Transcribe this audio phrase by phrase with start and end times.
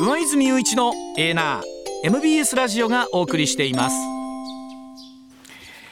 [0.00, 1.62] 上泉雄一のエーナー
[2.04, 3.96] MBS ラジオがお送りしています。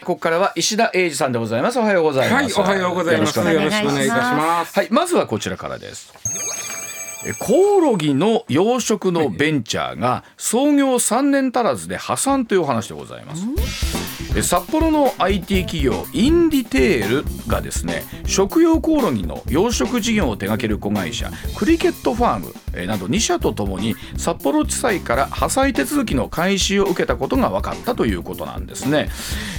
[0.03, 1.79] ここからは石田英二さんでございます。
[1.79, 2.59] おはようございます。
[2.59, 3.39] はい、おはようございます。
[3.39, 4.75] よろしくお願いいたします。
[4.79, 6.15] はいまずはこちらからです。
[6.15, 6.68] え
[7.39, 13.45] コオロギの養殖のベンチャーが創業3年足らずで破産というお話でございます。
[14.37, 29.09] え札幌の IT 企業インディテールがですね食用コオロギの養殖事業を手掛ける子会社クリケットファームえなど2社とともに札幌地裁から破砕手続きの開始を受けたことが分かったということなんですね。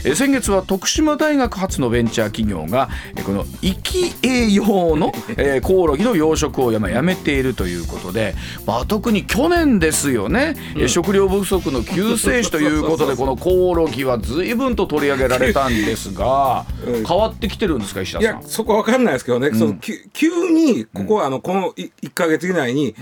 [0.06, 17.06] え先月は徳島大学発のベンチャー企業がえこの生き栄養のえーコオロギの養殖をやめているということで、まあ、特に去年ですよね、え食料不足の救世主ということでこのコオロギは随分と取り上げられたんですがうん。
[17.06, 18.42] 変わってきてるんですか石田いさん？
[18.42, 22.96] やそこわかんないですけどね、そのき急にここはあのこのい1か月以内に、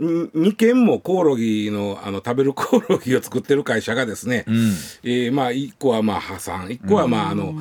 [0.00, 6.66] 2軒もコオロギのあの食べるコオロギを作ってる会社がですね、えーまあ1個はまあ破産。
[6.68, 7.54] 1個はまああの、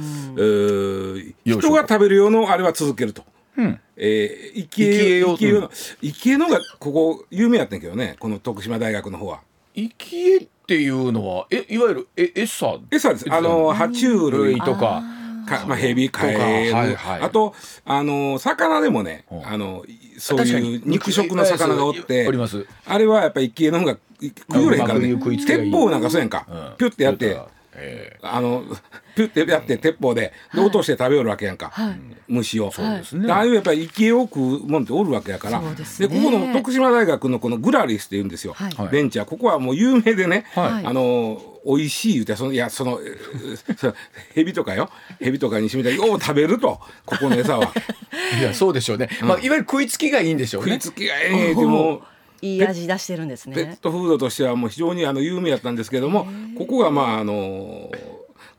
[1.45, 3.23] 人が食べる用のあれは続けると。
[3.57, 3.79] うん。
[3.95, 5.69] えー、生き生き栄養栄養生き栄養の
[6.01, 9.41] 生き栄のがここ有名やったんやけどねこの徳島大学の方は。
[9.75, 12.79] 生き餌っていうのはえいわゆるえ餌？
[12.91, 13.25] 餌です。
[13.29, 14.53] あの爬虫類。
[14.53, 15.03] 類とか。
[15.45, 17.21] かまあ、ヘビカエル、とかはいはい。
[17.21, 19.45] あとあの魚でもね、ん。
[19.45, 19.83] あの
[20.17, 27.37] そういう肉食の魚がおっておりますあれはやっぱり生き餌の方が食いれへんからね鉄砲なんかそうやんか、うんピュッてやって
[28.21, 28.63] あの
[29.16, 31.71] ピュッてやって鉄砲でで落として食べよるわけやんか、
[32.27, 32.71] 虫を。
[32.71, 33.32] そうですね。
[33.32, 35.61] ああいうやっぱり生き餌を食うもんっておるわけやから。
[35.61, 36.08] そうですね。
[36.08, 38.89] ここの徳島大学のこのグラリスっていうんですよ、はい。
[38.92, 40.86] ベンチャーここはもう有名でね、はい。
[40.86, 43.95] あの美味しい言うてそのいやそのえー その
[44.33, 44.89] ヘビとかよ。
[45.20, 46.80] ヘビとかにしみたらよう食べると。
[47.05, 47.71] ここの餌は。
[48.36, 50.73] え いやそうでしょうね、まあ、いわゆる食いつきがいいんでしょうね。
[50.73, 52.02] 食いつきがええでも
[52.42, 53.77] いい味出してるんですペッね。
[53.82, 56.27] トフードとしてはもう非常にあの有名やったんですけども
[56.58, 57.89] ここがまああの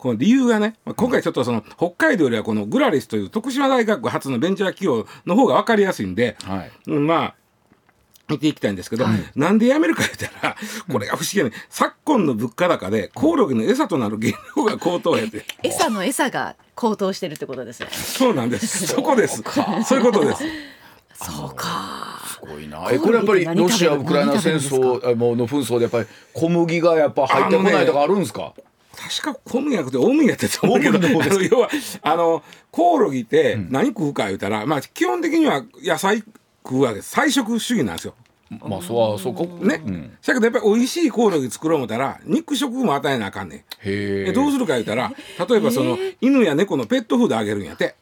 [0.04, 6.70] この理由がねまあ今回ちょっとその北海道よりはこのグラリスという徳島大学発のベンチャー企業の方が分かりやすいんで、はい。
[6.88, 7.34] うんまあ
[8.28, 10.56] 見ていきたいんですけど、なんでやめるか言ったら
[10.90, 17.88] これが不思議やね昨今の物価高でコオロギの餌となる原料が高騰やって餌の餌が高騰してるってことですね。
[17.90, 18.86] そうなんです。
[18.86, 19.42] そこです。
[19.84, 20.44] そういうことです。
[21.14, 22.18] そうか。
[22.26, 22.88] すごいな。
[22.90, 28.52] えこれやっぱりロシア・ウクライナ戦争あもうの紛争でやっぱり小麦がやっぱ入ってこないとかあるんですか、
[28.94, 31.68] 確か小麦じゃなくて大麦やってたと思うけど要は
[32.02, 36.24] あのコオロギって何食うか言うたら、まあ基本的には野菜
[36.64, 37.10] 食うわけです。
[37.10, 38.14] 菜食主義なんですよ。
[38.62, 40.18] まあそうはそうこね、うん。
[40.24, 43.58] だけどやっぱり美味しいコオロギ作ろう思ったら肉食も与えなあかんねん。
[43.58, 45.12] へええどうするか言うたら
[45.48, 47.96] 例えばその犬や猫のペットフードあげるんやって。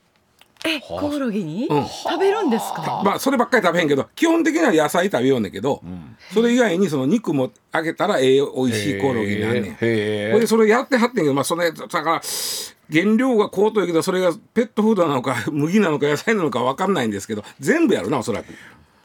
[0.65, 1.67] え、コオロギに？
[1.67, 3.03] うん食べるんですか？
[3.05, 5.83] まあそればっかり食べへんけど基本的には野菜食べようねんけど、
[6.33, 9.65] それ以外にその肉もあげたらええ美味しいコオロギになんねん。
[9.65, 12.21] へえほいでそれやってはってんけどまあそれだから
[12.93, 18.53] 原料が高騰やけどそれがペットフードなのか麦なのか野菜なのか分かんないんですけど全部やるなおそらく。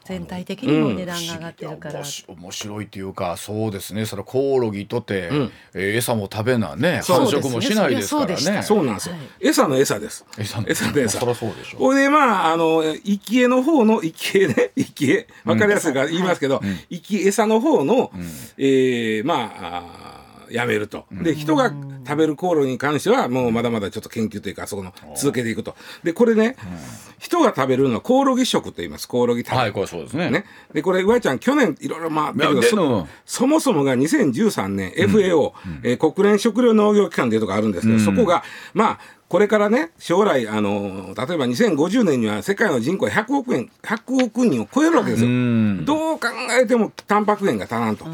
[0.08, 1.94] 全体的にも値段が上がってるから。
[1.96, 4.06] 面白面白いっていうかそうですね。
[4.06, 5.52] そのコオロギとて、ん。
[5.74, 8.26] えー餌も食べなね繁殖もしないですからね。
[8.26, 9.22] そうですねそうなんですよ、はい。
[9.40, 10.24] 餌の餌です。
[10.38, 11.18] 餌の餌の餌。
[11.18, 15.26] そりゃそうでしょほいでまああの生き餌の方の生き餌ね生き餌。
[15.44, 18.10] 分かりやすいから言いますけど、生き餌の方の、
[18.56, 20.08] えーまあ
[20.50, 21.72] やめると、で人が
[22.06, 25.76] 食べるコオロギに関してはもうまだまだちょっと研究というかそこの続けていくと。
[26.02, 26.56] でこれね、
[27.18, 29.08] 人が食べるのはコオロギ食と言います。
[29.08, 30.30] コオロギ食べ、はいこれそうですね。
[30.30, 35.52] ね、でこれ上ちゃん去年いろいろまあそそもそもが2013年 FAO、
[35.82, 38.42] えー国連食糧農業機関というとこあるんですけど、そこが
[38.72, 38.98] まあ
[39.28, 45.28] これからね将来あの例えば2050年には世界の人口は100億円100億人を超えるわけですよ。
[45.28, 45.84] ん。
[45.84, 46.28] どう考
[46.58, 48.06] えてもタンパク源が足らんと。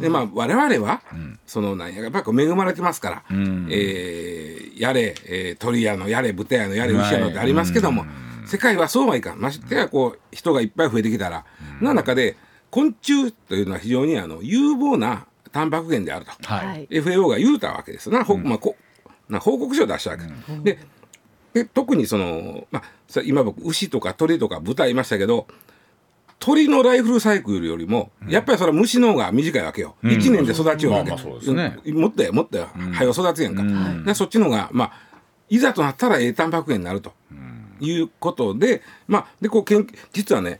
[0.00, 1.00] でまあ我々は、
[1.46, 8.04] そのなんややっぱり恵まれてますから、えーやれ、えー鳥屋のやれ豚屋のやれ牛屋のってありますけども、
[8.46, 9.38] 世界はそうはいかん。
[9.38, 11.44] ましてやこう人がいっぱい増えてきたら、
[11.80, 12.36] な中で
[12.70, 18.76] 昆虫というのは非常にあの有望なタンパク源であると、はい、はい FAO が言うたわけですな,ほ、まあ、こ
[19.28, 20.24] な報告書を出したわけ、
[20.62, 20.78] で
[21.52, 25.46] で特にその、まあ、さ今僕牛とか鳥とか豚いましたけど
[26.42, 29.94] 鳥のライフルサイクルよりも、やっぱりそれは虫の方が短いわけよ。
[30.02, 31.10] 一、年で育ちようわけ。
[31.10, 31.78] まあまあそうですね。
[31.92, 33.62] もっとやもっとや、早う育つやんか。
[34.04, 34.92] でそっちの方が、まあ、
[35.48, 37.12] いざとなったらええタンパク源になると
[37.80, 40.58] いうことで、まあ、で、こう、研究実はね、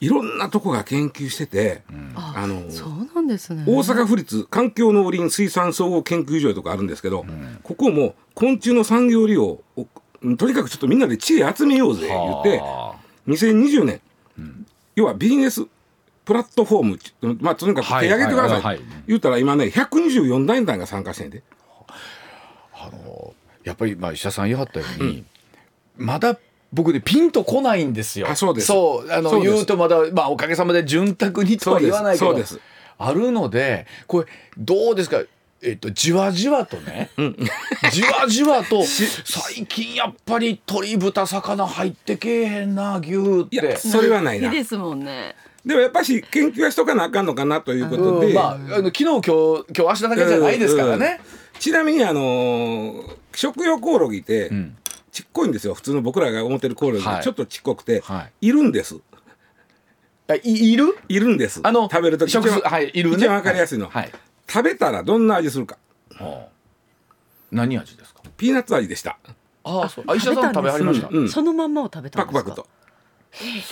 [0.00, 1.82] いろんなとこが研究してて、
[2.16, 3.62] あの、そうなんですね。
[3.64, 7.24] 大阪府立環境農林水産総合研究所とかあるんですけど、
[7.62, 9.62] ここも昆虫の産業利用を
[10.36, 12.96] とにかくちょっとみんなで知恵集めようぜ言っては
[13.28, 14.00] 2020年、
[14.94, 15.66] 要はビジネス
[16.24, 18.84] プラットフォームまあとにかく手挙げてください、はいはいはい。
[19.08, 21.42] 言ったら今ね124団体が参加してんで。
[23.64, 25.24] やっぱりまあ医者さん言いはったように、
[25.96, 26.36] まだ
[26.72, 28.28] 僕ねピンとこないんですよ。
[28.28, 28.66] あそうです。
[28.66, 32.36] そうあの言うとまだまあおかげさまで潤沢にとは言わないけど
[32.98, 34.26] あるのでこれ
[34.58, 35.22] どうですか？
[35.64, 37.10] えっと、じわじわとね、
[37.92, 38.82] じわじわと
[39.24, 43.76] 最近やっぱり鶏豚魚入ってけえへんな牛っいやて。
[43.76, 44.50] それはないな。
[44.50, 45.36] でいいですもんね。
[45.64, 51.20] もやっぱし研究はしとかなあかんのかなということで、うんまあ、あの昨日今日今日明日だけじゃないですからね。
[51.60, 54.76] ちなみにあのー食用コオロギって、ん。
[55.12, 55.74] ちっこいんですよ。
[55.74, 58.50] 普通の僕らが思ってるコオロギちょっとちっこくて、、はい。
[58.50, 58.96] るんです。
[60.28, 60.96] あいいる？
[61.08, 61.60] いるんです。
[61.62, 63.16] あの食べるとき食はいいるね。
[63.16, 64.12] 一番わかりやすいの、はい
[64.52, 65.78] 食べたらどんな味するか。
[66.18, 66.52] はあ。
[67.50, 68.22] 何味ですか？
[68.36, 69.18] ピーナッツ味でした。
[69.64, 70.04] ああそう。
[70.08, 71.08] あ医者さん食べはりました。
[71.10, 71.28] うん。
[71.28, 72.40] そのまんまを食べたんですか？
[72.40, 72.66] パクパクと。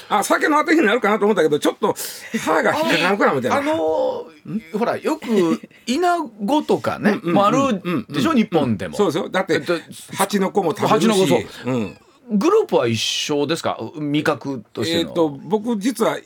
[0.09, 1.95] あ酒の当てになるかなと思ったけどちょっと
[2.39, 3.57] 歯が引っかかるかなみたいな。
[3.59, 9.29] あのーほらよくイナゴとかね、もあるでしょ、日本でも、そうですよ。
[9.29, 9.75] だって、えっと
[10.17, 11.09] 蜂の子も食べるし。
[11.09, 11.75] 蜂の子そう。
[11.75, 13.79] うん、グループは一緒ですか？
[13.97, 15.11] 味覚としての。
[15.11, 16.19] えっ、と僕実は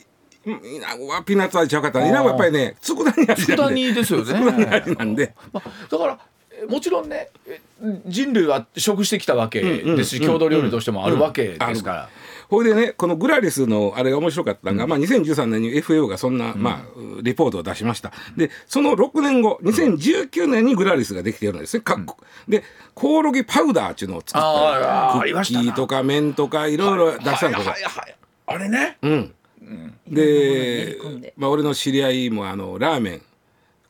[0.45, 0.75] うん。
[0.75, 3.35] イナゴはピーナッツ味ちゃうかったなイナゴはやっぱりね佃煮味なん。
[3.57, 4.25] 佃煮ですよね。
[4.25, 5.15] 佃煮味なん。
[5.15, 6.19] でまあ、だから
[6.61, 7.09] えもちろん。
[7.09, 7.61] ねえ
[8.05, 12.09] 人類は食してきたわけですし、郷土料理としてもあるわけですから。
[12.47, 16.37] ほいでねこのグラリスのあれが面白かったのが、まあ、2013年に FAO がそん。
[16.37, 21.59] な、まあ、レポートを出しましたでその6年後2019年にグラリスができているん。
[21.61, 22.63] ですね各国で
[22.93, 27.51] コオロギパウダーっていうのを作ったあーありクッキーとか麺とかいろいろ出したん。
[27.51, 28.15] ですよはいはいはい
[28.47, 28.97] あれね。
[29.01, 29.33] うん。
[29.65, 31.33] 練で。
[31.37, 33.21] まあ、俺の知り合いもあのラーメン。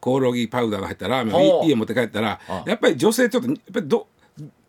[0.06, 4.06] コオロギパウダーが入ったラーメンをい家持って帰ったらあやっぱり女性ちょっとやっぱりど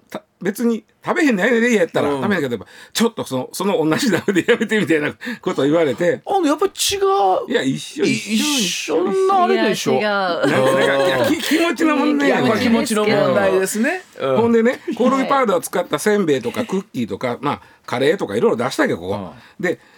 [0.09, 2.23] た別に食べへんねやでやったらうん。
[2.23, 5.13] 食べへんけどちょっとそのその同じダメでやめてみたいな
[5.43, 6.23] ことを言われて。
[6.25, 7.51] あのやっぱり違う。
[7.51, 9.99] いや一緒い一緒一緒なあれでしょ。
[9.99, 11.19] いや違う。
[11.19, 14.05] な気持ちの問題や気持ちの問題ですね。
[14.19, 14.37] うん。
[14.39, 19.96] ほんでねコオロギパウダーを使ったせんべいとかクッキーとか、まあ、カレーとかいろいろ出したけどここ、でその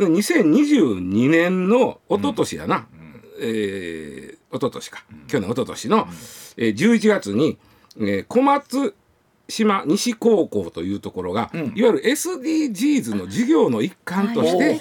[0.00, 2.86] 2022年の一昨年やな、
[3.40, 6.08] えー、一昨年か、去年一昨年の、
[6.56, 7.58] えー、11月に、
[7.98, 8.94] えー小松
[9.48, 14.80] 島西高校というところが、いわゆる SDGs の授業の一環として、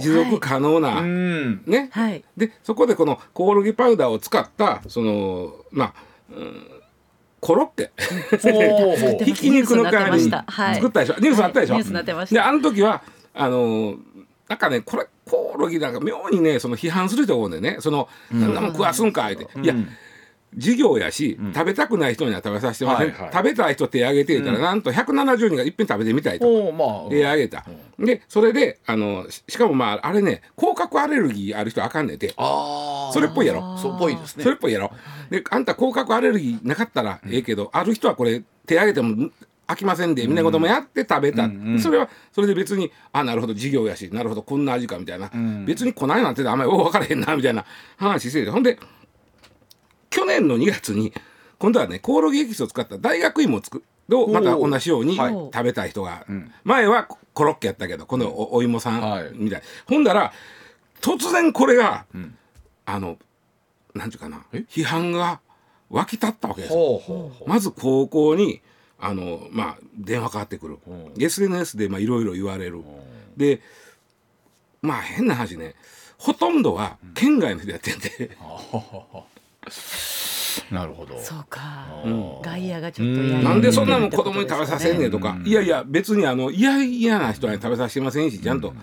[0.00, 1.62] 持続可能な、うん。
[1.66, 2.24] ね、はい。
[2.36, 5.94] でそこでこのコオロギパウダーを使ったそのまあ、
[6.34, 6.66] うん
[7.40, 7.92] コロッケ。
[8.42, 12.26] ほうほう ひき肉の代わりに作ったでしょ、ニュースあったでしょ、はい。
[12.34, 13.02] であの時は
[13.34, 13.98] あのー
[14.48, 17.76] なんかねこれコオロギなんか妙にねその批判する人が多いんでね。
[17.80, 19.74] その、なんなもん食わすんかいって、いや
[20.56, 26.72] 授業やし、食べたくない人には食べさせてません、食べたい人手挙げて言ったら、なんと170人がいっぺん食べてみたいと。
[26.72, 27.10] まあ。
[27.10, 27.66] 手挙げた、
[27.98, 32.32] でそれであのししかもまああれね甲殻アレルギーある人あかんねんて。
[32.38, 33.12] ああ。
[33.12, 33.76] それっぽいやろ。
[33.76, 34.44] そうっぽいですね。
[34.44, 34.90] それっぽいやろ。
[35.30, 39.30] であんた甲殻アレルギーなかったらええけど、ある人はこれ手挙げても
[39.68, 41.48] 飽きませんでみんなこともやって食べた、
[41.80, 45.30] それはそれで別にあなるほど授業やしなるほどこんな味かみたいな、
[45.66, 47.64] 別に来ないなんてあんまり分からへんなみたいな
[47.96, 48.50] 話してて。
[48.50, 48.78] ほんで
[50.10, 51.12] 去年の2月に
[51.58, 55.32] 今度はねコオロギエキスを使った大学芋を作をまた同じようにはい。
[55.34, 56.24] 食べたい人が、
[56.64, 59.36] 前はコロッケやったけど今度はおお芋さはい。
[59.36, 60.32] んみたい、ほんだら
[61.02, 62.06] 突然これが、
[62.86, 63.18] あの
[63.94, 65.40] なんていうかな批判が
[65.90, 67.02] 湧き立ったわけですよ。
[67.46, 68.62] まず高校に
[69.00, 70.78] あの、まあ、電話かかってくる、
[71.18, 72.82] SNS でまあいろいろ言われる、
[73.36, 73.60] で
[74.82, 75.74] まあ変な話ね。
[76.18, 78.36] ほとんどは県外の人やってんで、
[80.70, 81.18] なるほど。
[81.20, 81.86] そうか。
[82.04, 82.42] うん。
[82.42, 88.74] 外野がちょっと嫌なんでそんなもん子供に食べさせんねんとか、いやいや別にあの嫌々な人は食べさせてませんしちゃんと、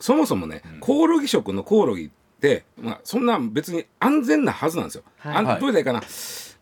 [0.00, 2.10] そもそもねコオロギ食のコオロギっ
[2.40, 5.04] て、まあ、そんな別に安全なはずなんですよ。
[5.18, 5.36] はい。
[5.36, 6.02] あんどう言ったらいいかな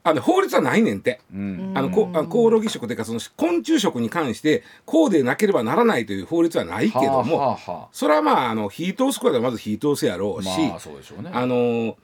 [0.06, 1.20] あの法律はないねんて。
[1.34, 1.72] うん。
[1.74, 11.30] あのこあコオロギ食というかその昆虫食に関してこうでなければならないという法律はないけども、はあはあはそれはまああの火通すことはまず火通すやろうし、まあそうでしょうね。
[11.32, 11.94] あのー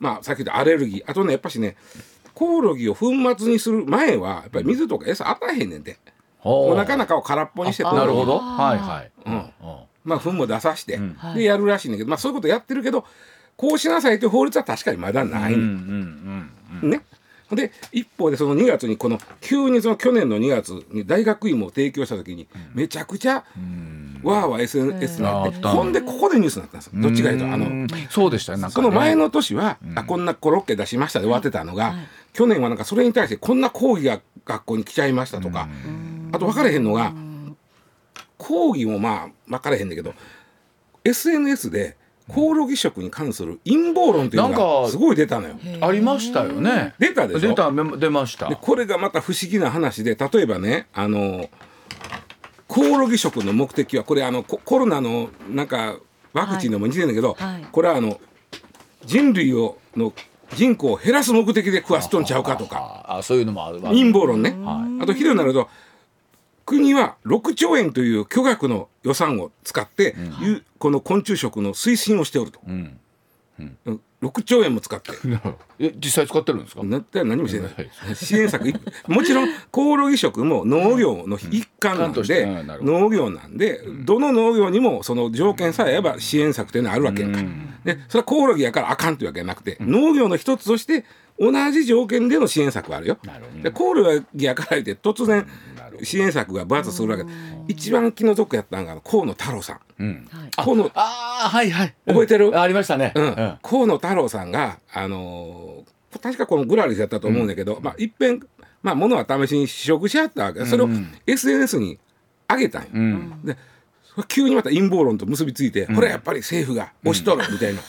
[0.00, 1.76] まあさっき言ったアレルギーあとねやっぱしね
[2.34, 5.96] コオロギを粉末にする前はやっぱり水とか餌与えへんねんて
[6.38, 8.40] ほうお腹の中を空っぽにしてなるほど。
[8.40, 9.12] はいはい。
[9.26, 13.06] うんうんまあ糞も出さして、はいでやるらしいんだけど、まあ、そういうことやってるけど
[13.56, 16.50] こうしなさいという法律は確かにまだない、うんうん
[16.82, 17.00] うんね。
[17.50, 23.44] で一方でその2月にこの急にその去年の2月に大学院も提供した時にめちゃくちゃ
[24.22, 26.92] わーわー SNS になってほんでここでニュースになったんですよ。
[26.96, 28.84] どっちかというとあのうんそうでしたねなんかね。
[28.86, 31.94] その前の年は、あこんなコロッケ出しましたで終わってたのが、
[32.32, 35.68] 去年はなんかそれに対してこんな講義が学校に来ちゃいましたとか、
[36.32, 37.12] あと分かれへんのが、
[38.38, 40.14] 講義もまあ分かれへんだけど
[41.04, 41.96] SNS で
[42.26, 45.56] コオロギ食に関する陰謀論というのがすごい出たのよ。
[45.82, 46.94] ありましたよね。
[46.98, 47.48] 出たでしょ？
[47.48, 48.48] 出た出ました。
[48.48, 51.50] でこれがまた不思議な話で例えばねあの
[52.66, 55.96] コオロギ食の目的はこれあのココロナのなんか
[56.32, 57.52] ワクチンでも似てるんだけど、はい。
[57.54, 57.66] はい。
[57.70, 58.18] これはあの
[59.04, 60.12] 人類をの
[60.54, 63.04] 人口を減らす目的で食わしとんちゃうかとか。
[63.06, 65.68] ああそういうのもあるわ陰謀論ね、はあとひどいなると
[66.64, 72.98] 国は6兆円という巨額の予算を使って、ゆこの昆虫食の推進をしておると、ん。
[73.58, 74.00] うん。
[74.22, 75.12] 6兆円も使って。
[75.78, 76.82] え実際使ってるんですか？
[76.82, 77.90] なったら何もしてない。
[78.16, 78.74] 支援策い
[79.06, 82.92] もちろんコオロギ食も農業の一環なんで、うんなるほど。
[83.00, 87.32] 農業なんで、どの農業にもその条件さえあれば支援策というのはあるわけやん。
[87.32, 87.42] か、
[87.84, 91.04] でそれはコオロギやからあかんというわけじゃなくて、農業の一つとして
[91.38, 93.18] 同じ条件での支援策はあるよ。
[93.24, 93.62] なるほど。
[93.62, 95.46] でコオロギやから言って突然
[96.02, 97.24] 支援策が分厚するわけ。
[97.24, 97.30] で
[97.68, 99.80] 一番気の毒やったのが河野太郎さん。
[99.98, 100.28] うん。
[100.30, 100.50] はい。
[100.56, 101.94] 河野ああはいはい。
[102.06, 102.48] 覚えてる？
[102.48, 103.12] うんありましたね。
[103.14, 103.24] うん。
[103.24, 103.58] うん。
[103.62, 108.40] 河野太郎さんが、あのー確かこのグラリスやったと思うんだけど、まあ、いっぺん、
[108.84, 110.64] まあ、物は試しに試食しはったわけ。
[110.64, 110.88] それを
[111.26, 111.98] SNS に
[112.48, 112.88] 上げたんよ。
[112.94, 113.40] うん。
[113.44, 113.56] で
[114.28, 117.80] 急にまた陰謀論と結びついて、これやっぱり政府が押しとるみたいな。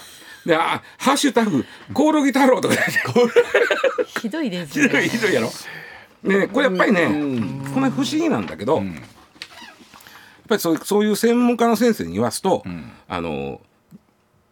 [0.44, 2.76] であハッシュタグコオロギ太郎とか。
[4.22, 5.08] ひどいですひどいね。
[5.10, 5.52] ひどいやろ。
[6.26, 7.08] ねこれやっぱりね、
[7.74, 8.86] これ不思議なんだけど、やっ
[10.48, 12.64] ぱりそうそういう専門家の先生に言わすと、
[13.08, 13.62] あの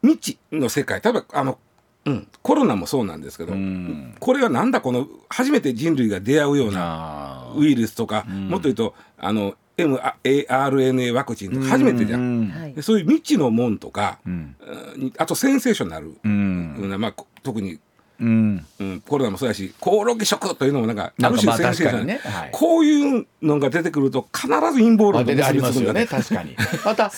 [0.04, 1.58] 未知の世界例えばあの、
[2.06, 4.16] うん、コロナもそうなんですけど、ん。
[4.20, 12.76] これはなんだこの初めて人類が出会うようなあウイルスとか、もっと言うとあの mRNA ワクチンとか初めてじゃん。
[12.82, 14.30] そういう未知のもんとか、ん。
[14.30, 14.36] う
[15.06, 16.76] んあとセンセーショナル、うん。
[16.80, 17.80] うんまあ、こ特に
[18.24, 18.66] うん。
[18.80, 22.22] うん、コロナもそうやしコオロギ食というのもなんかなんかまあセンセーショナル確かにね。
[22.24, 22.50] はい。
[22.52, 26.06] こういうのが出てくると必ず陰謀論とあででありますよね。
[26.06, 26.56] 確かに。
[26.86, 27.12] また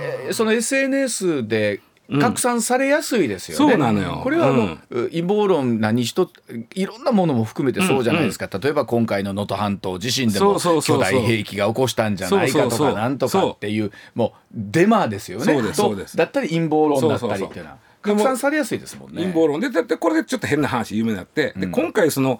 [0.00, 1.80] えーその SNS で
[2.20, 4.20] 拡散されやすいですよね、そうなのよ。
[4.22, 4.76] これはあの、
[5.08, 6.32] 陰謀論何一つ
[6.74, 11.02] いろんなものも含めてそうじゃないですか、例えば今回の能登半島地震でもそうそうそう。
[11.02, 12.94] そう巨大兵器が起こしたんじゃないかとそうそうそう。
[12.94, 15.44] かなんとかっていうもうデマですよね。
[15.44, 16.16] そうですとそうです。
[16.16, 17.76] だったり陰謀論だったりっていうのは。
[17.76, 19.22] そうそうそう拡散されやすいですもんね。
[19.22, 22.38] 陰謀論でだってこれでちょっと変な話有名になって、で今回その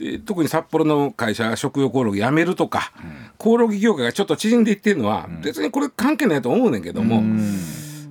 [0.00, 2.92] えー特に札幌の会社が食用コオロギやめるとか、
[3.38, 7.22] コオロギ業界がちょっと縮んでいってるのは、別にこれ関係ないと思うねんけども、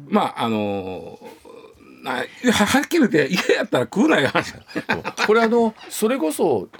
[0.07, 1.39] まああのー
[2.05, 4.53] はっきり言って嫌やったら食うなよ話。
[5.27, 6.77] これあのそれこそえ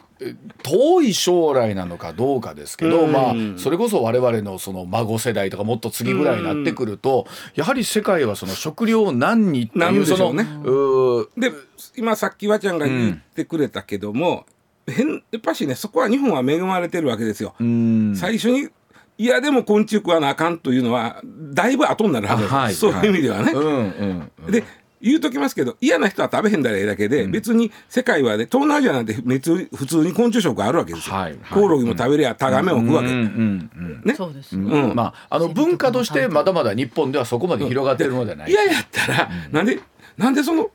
[0.64, 11.56] 遠い将来なのかどうかですけど、うんまあそれこそ我々のその孫世代とかもっと次ぐらいになってくると、やはり世界はその食料難にってないるうそのでしょうねで
[11.96, 14.46] 今さっきわちゃんが言ってくれたけども、
[14.88, 17.56] 変やっぱしねそこは日本は恵まれてるわけですよ。
[17.60, 18.70] うん最初に
[19.18, 21.22] いやでも昆虫食わなあかんというのは
[21.54, 23.52] だいぶ後になるはずです、あはいそういう意味ではね。
[23.54, 24.64] うんうんうんで
[25.01, 31.15] 言うときますけど嫌な人は食べへんだらええだけで、別に世界はね東南アジアなんて普通普通に昆虫食あるわけですよ。
[31.15, 33.08] はいはいコオロギも食べりゃタガメも食うわけ。
[33.10, 34.15] うんうんうんね？
[34.15, 34.56] そうです。
[34.56, 38.51] うんまああの文化としてまだまだ日本ではそこまで広がってるのではない。
[38.51, 39.79] 嫌やったら、なんで
[40.18, 40.70] なんでその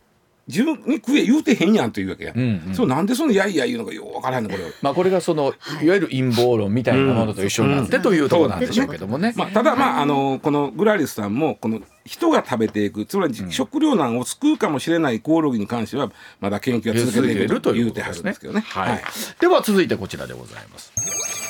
[0.46, 2.34] 自分に食え言うてへんやんというわけや。
[2.74, 4.62] そうなんでそのやいや言うのかようわからんのこれ。
[4.82, 9.32] まあこれがそのいわゆる陰謀論みたいなものと一緒になってというところなんでしょうけどもね。
[9.36, 18.60] まあ、ただまああのこのグラリスさんもこの人が食べていくつまり食糧難を救うかもしれないコオロギに関してはまだ研究は続けていくと言うてはるんですけどね。
[18.60, 19.02] はい。
[19.40, 20.92] では続いてこちらでございます。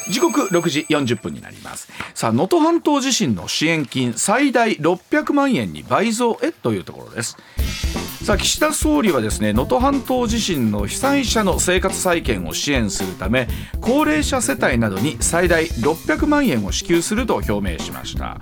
[0.09, 1.89] 時刻6時40分になります。
[2.15, 7.37] さあ、能登半島地震の支援金最大600万円に倍増へというところです。
[8.25, 13.49] さあ岸田総理はですね能登半島地震の被災者の生活再建を支援するため
[13.83, 18.39] 高齢者世帯などに最大600万円を支給すると表明しました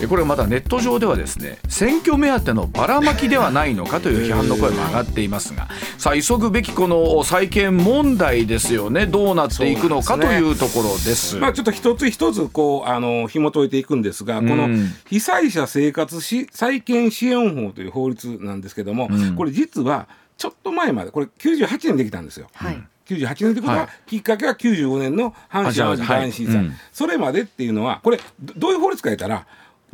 [0.00, 9.06] えこれまたネット上ではですね選挙目当てのばらまきではないのかという批判の声も上がっていますがさあ急ぐべきこの再建問題ですよね。
[9.06, 11.36] どうなっていくのかというところです。
[11.36, 14.68] まあ、ちょっと一つ一つこうあの紐解いていくんですが、この
[15.08, 22.48] 被災者生活し再建支援法という法律なんですけども、これ実はちょっと前までこれ98年できたんですよ。
[22.54, 22.82] はい。
[23.06, 23.88] 98年ってことは、はい。
[24.06, 26.64] きっかけは95年の阪神・淡路大震災、はい。
[26.66, 26.72] うん。
[26.92, 29.46] それまでっていうのはこれどどういう法律か言ったら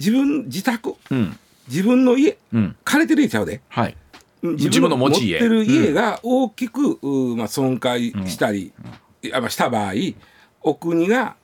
[0.02, 1.38] 自分自宅うん。
[1.68, 2.76] 自分の家うん。
[2.82, 3.61] 借りてる家ちゃうで。
[3.68, 3.97] はい。
[4.42, 5.37] 自自分の持ち家。
[5.37, 8.73] ってる家が大きく、うまあ、損壊したり、
[9.32, 9.92] あまあした場合
[10.62, 11.37] お国が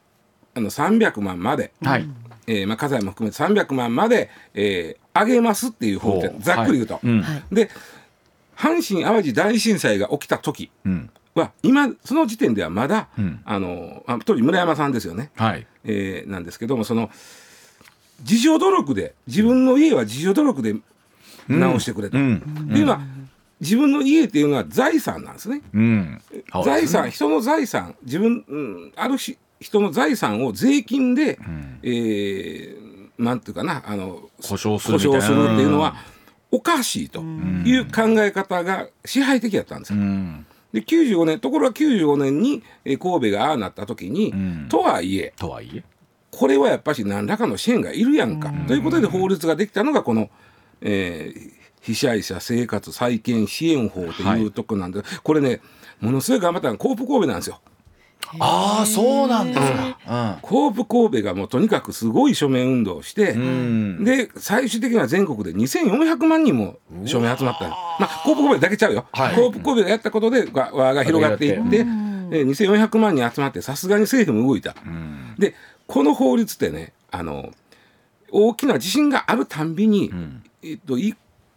[0.54, 2.08] あの300万まで、はい。
[2.48, 6.40] えーまあ、家財も含めて300万まで、えー、上げますっていう法律ほう。
[6.40, 6.94] ざっくり言うと。
[6.94, 7.06] はい。
[7.06, 7.22] うん。
[7.22, 7.42] はい。
[7.52, 7.70] で
[8.56, 11.10] 阪神・淡路大震災が起きた時うん。
[11.34, 13.40] は今その時点ではまだ、うん。
[13.44, 15.66] あのあ当時村山さんですよね、はい。
[15.84, 17.10] えーなんですけどもその
[18.20, 20.74] 自助努力で自分の家は自助努力で
[21.48, 22.18] 直してくれと。
[22.18, 22.36] うん。
[22.36, 23.00] っていうのは
[23.60, 25.62] 自分の家っていうのは財産なんですね。
[25.72, 26.20] うん。
[26.64, 31.38] 財産人の財産自分、うん、あるし人の財産を税金で、
[31.82, 35.96] えーなんていうかなあの保証するっていうのは
[36.52, 39.98] おかしいという考え方が支配的だったんですよ。
[39.98, 40.46] うん。
[40.72, 44.68] で95年ところが95年にえー神戸がああなった時に、ん。
[44.68, 45.82] とはいえとはいえ？
[46.38, 50.30] これはやっぱし何らかの支援がいるやんか、ということで法律ができたのがこの、
[50.80, 55.60] えー被災者生活再建支援法というとこなんで、これね
[56.00, 57.60] ものすごい頑張ったのはコープ神戸なんですよ。
[58.40, 64.04] ああそうなんですかコープ神戸がもうとにかくすごい署名運動をして、うん。
[64.04, 67.70] で最終的には全国で2400万人も署名集まったの。
[67.70, 69.34] まあコープ神戸だけちゃうよ、はい。
[69.34, 74.74] コープ神戸がやったことでわ輪が広がっていって、えー2400万人集まってさすがに政府も動いた。
[74.84, 75.34] うん。
[75.38, 75.54] で
[75.88, 77.52] この法律ってねあの
[78.30, 80.42] 大きな地震があるたんびに、ん。
[80.62, 81.14] えっと、言い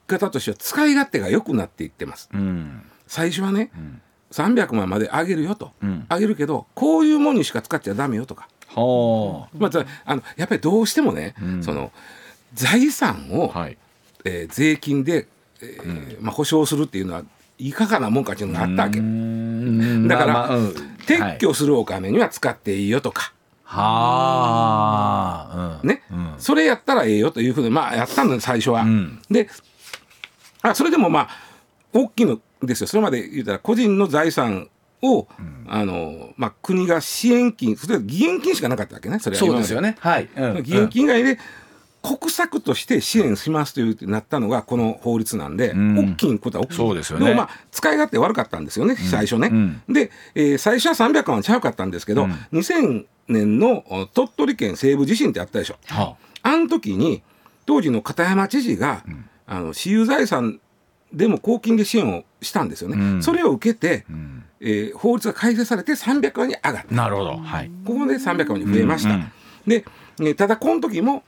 [0.08, 2.30] 方としては使い勝手が良くなっていってます。
[2.34, 2.82] うん。
[3.08, 3.72] 最初はね、
[4.32, 6.06] 300万まで上げるよと、ん。
[6.10, 11.92] 上げるけどこういうものにしか使っちゃダメよとか、はまあ、あのやっぱりどうしてもね、その
[12.54, 13.78] 財産を、あはい。
[14.24, 15.28] えー税金で、
[15.62, 17.24] えーまあ、保証するっていうのは
[17.58, 19.00] いかがなもんかっていうのがあったわけ。
[19.00, 20.08] うん。
[20.08, 20.58] だからまあ
[21.06, 23.34] 撤去するお金には使っていいよとか、は
[23.74, 25.50] あ。
[25.84, 25.90] うん。
[25.90, 26.34] ね、うん。
[26.38, 28.84] それやったらええよというふうにまあやったんだよ最初は。
[28.84, 29.22] ん。
[29.30, 29.50] で
[30.62, 31.30] あそれでもまあ
[31.94, 32.88] 大きいのですよ。
[32.88, 34.70] それまで言うたら個人の財産
[35.02, 35.28] を、
[35.68, 39.20] あのまあ、国が支援金それは義援金しかなかったわけね。
[39.20, 39.92] それはそうですよね。
[39.92, 40.30] ねはい。
[40.36, 40.58] うん。
[40.58, 41.40] 義援金以外で
[42.04, 46.14] 国策として支援しますというってなったのがこの法律なんで、ん。
[46.14, 46.76] 大きいことは大きい。
[46.78, 47.30] そうですよね。
[47.30, 49.48] もまあ使い勝手悪かったんですよね最初ね。
[49.50, 49.82] ん。
[49.90, 55.78] で、えー最初は300万ちゃうかったんですけど、2000年のお鳥取県西部地震ってあったでしょ。
[55.88, 57.22] はあの時に
[57.66, 59.04] 当時の片山知事が、
[59.48, 60.60] あの私有財産
[61.14, 62.98] でも公金で支援をしたんですよね。
[62.98, 66.96] うんそれを受けて、あうんえー法律が改正されて300万に上がった。
[66.96, 69.10] なるほどはいここで300万に増えました。
[69.10, 69.32] うんうん
[69.68, 69.86] で、
[70.20, 71.24] ねただこの時も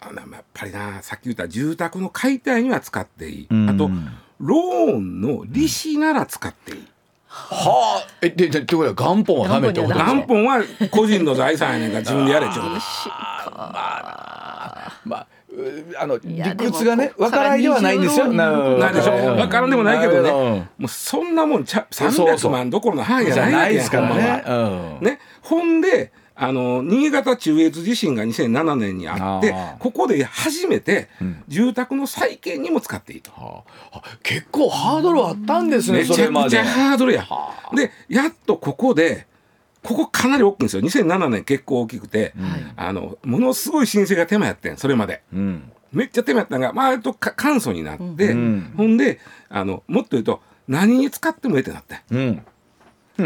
[0.00, 3.90] あのやっぱりなさっき言った住宅の解体には使っていい、うんあと
[4.38, 6.86] ローンの利子なら使っていい。
[7.48, 8.08] はあ。
[8.22, 12.74] えででってことは元本はダメってことですか元本は個人の財産やねんから自分でやれっちゅうこと。
[15.04, 18.32] まあうあの理屈がねでもわからないではないんですよ。
[18.32, 19.12] なないでしょ。
[19.14, 20.30] うん分からんでもないけどね。
[20.30, 22.28] うんもうそんなもんちゃそうそう。
[22.28, 24.44] 300万どころの範囲じじゃゃないいですからね。
[24.46, 24.52] う
[25.02, 25.06] ん。
[25.06, 31.08] ね、ほんであの新潟中越地震が2007年にあってここで初めて
[31.48, 33.30] 住宅の再建にも使っていいと。
[33.32, 36.00] はああ結構ハードルあったんですね。
[36.00, 36.64] めちゃくちゃ。
[36.64, 37.26] ハードルや。
[37.74, 39.26] でやっとここで
[39.82, 42.34] ここかなり大きいんですよ2007年結構大きくて、
[42.76, 45.22] あのものすごい申請が手間やってんそれまで。
[45.32, 52.02] うんめっちゃ手間やったのが、まあ、割とか簡素になって、んほんであのもっと言うと何に使ってもええってなって。
[52.10, 52.42] うん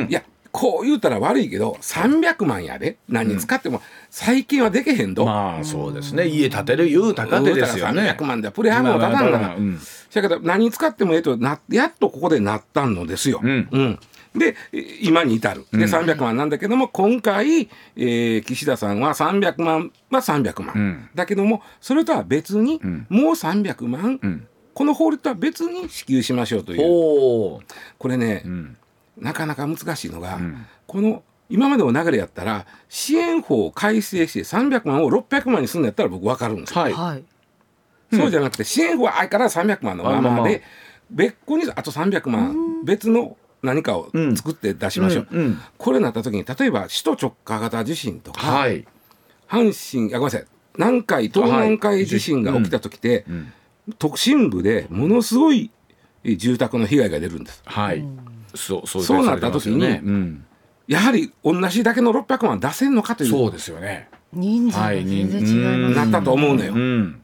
[0.09, 2.97] いやこう言うたら悪いけど300万やで。
[3.09, 6.27] 何に使っても最近はでけへんど、まあそうですね。
[6.27, 8.17] 家建てる言うたかてですよね。
[8.19, 9.79] 300万でプレハブも立たんから、うん。
[10.13, 13.41] だけど何に使ってもええとなやっとここでなったのですよ。
[13.43, 13.99] うん。
[14.35, 15.67] でえ今に至る。
[15.73, 21.09] で300万なんだけども今回、えー岸田さんは300万は300万、うん。
[21.15, 23.07] だけどもそれとは別に、ん。
[23.09, 24.47] もう300万、ん。
[24.75, 26.79] この法律とは別に支給しましょうという。
[27.99, 28.77] これね、うん
[29.21, 30.67] なかなか難しいのが、ん。
[30.87, 36.93] この今までの流れやったら支援法を改正して300万を600万にするんやったら僕分かるんですよ、はい。
[36.93, 37.25] はい。
[38.13, 40.63] そうじゃなくて支援法は相変わらず300万のまあまあまあまで
[41.11, 44.37] 別個にあと300万別の何かをうん。
[44.37, 45.45] 作って出しましょう、うん。
[45.45, 45.59] うん。
[45.77, 48.87] これになった時に例えば首都直下型地震とか、はい。
[49.49, 50.47] 阪神あごめんなさい。
[50.77, 53.27] 南海東南海地震が起きた時って、
[53.99, 55.71] 都心部でものすごい
[56.25, 57.61] 住宅の被害が出るんです。
[57.67, 58.05] はい。
[58.55, 60.45] そうそうそうなった時にうん。
[60.87, 63.31] やはり同じだけの600万出せんのかという。
[63.31, 64.09] そうですよね。
[64.33, 65.97] 人数がはい全然違います。
[65.97, 67.23] なったと思うのよ、うん。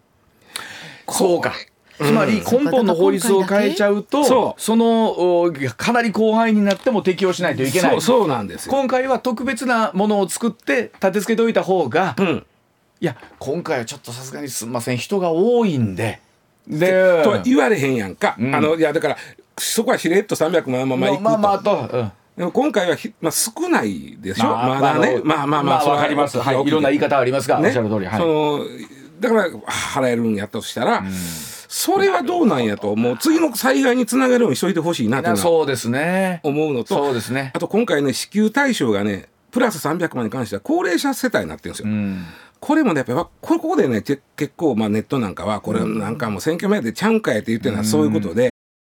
[1.08, 1.52] そうか。
[1.98, 4.60] つまり根本の法律を変えちゃうと、そう。
[4.60, 7.90] そのおかなり広範囲になっても適用しないといけない。
[7.92, 8.72] そうそうなんですよ。
[8.72, 12.46] 今回は特別なものを作って立て付けておいた方がうん。
[13.00, 14.96] いや今回はちょっとさすがにすみません。
[14.96, 16.20] 人が多いんで。
[16.68, 18.54] でとは言われへんやんか、ん。
[18.54, 19.16] あのいやだから
[19.58, 22.12] そこはしれっと300万ままいくと、まあまあと、うん。
[22.36, 26.38] でも今回はひ、まあ、少ないでしょ、まだあね、まあまあまあ、それはわかります。
[26.38, 28.18] はい、いろんな言い方ありますが、おっしゃる通り、はい。
[28.18, 28.60] その
[29.18, 31.02] だから払えるんやとしたら、
[31.68, 33.18] それはどうなんやと、もう？
[33.18, 36.40] 次の災害につながるようにしといてほしいなとそうですね。
[36.42, 37.52] 思うのと、そうですね。
[37.54, 41.88] あと今回ね、支給対象がね、プラス300万に関しては高齢者世帯になってるんですよ。
[41.88, 42.26] うん。
[42.60, 48.50] これもね、やっぱりわここでね、け結構、まあ、ネットなんかは、これなんかもう選挙前でちゃうんかやって言ってるのはそういうことで、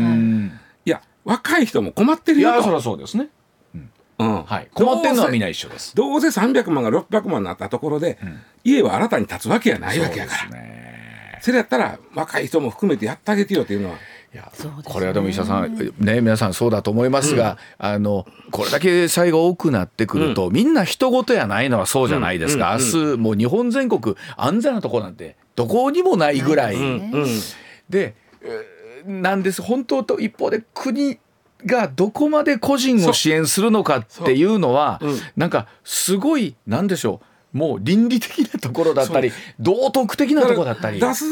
[0.00, 2.64] いや、若い人も困ってるいや、よと。
[2.64, 3.28] そりゃそうですね。
[4.18, 4.68] うんはい。
[4.72, 5.94] 困ってるのはみんな一緒です。
[5.96, 8.18] どうせ300万が600万になったところで、
[8.64, 10.38] 家は新たに建つわけやないわけやから。
[10.40, 11.42] そ,、ね。
[11.48, 13.96] れやったら、若い人も含めてやってあげてよっていうのは。
[14.34, 14.50] いや、
[14.84, 22.76] これはでも医者さん、ね、皆さんそうだと思いますが、あの、これだけ災害多くなってくると、みんな人事やないのはそうじゃないですか。
[22.78, 26.76] 明日、もう日本全国安全なとこなんて、どこにもないぐらい。
[26.76, 27.12] うん。
[27.90, 29.62] で、えーなんです。
[29.62, 31.18] 本当と一方で国
[31.64, 35.10] がどこまで個人を支援するのかっていうのは、そう。
[35.10, 35.18] うん。
[35.36, 37.20] なんかすごいなんでしょ
[37.54, 41.00] うもう倫理的なところだったり道徳的なところだったり。
[41.00, 41.24] 出す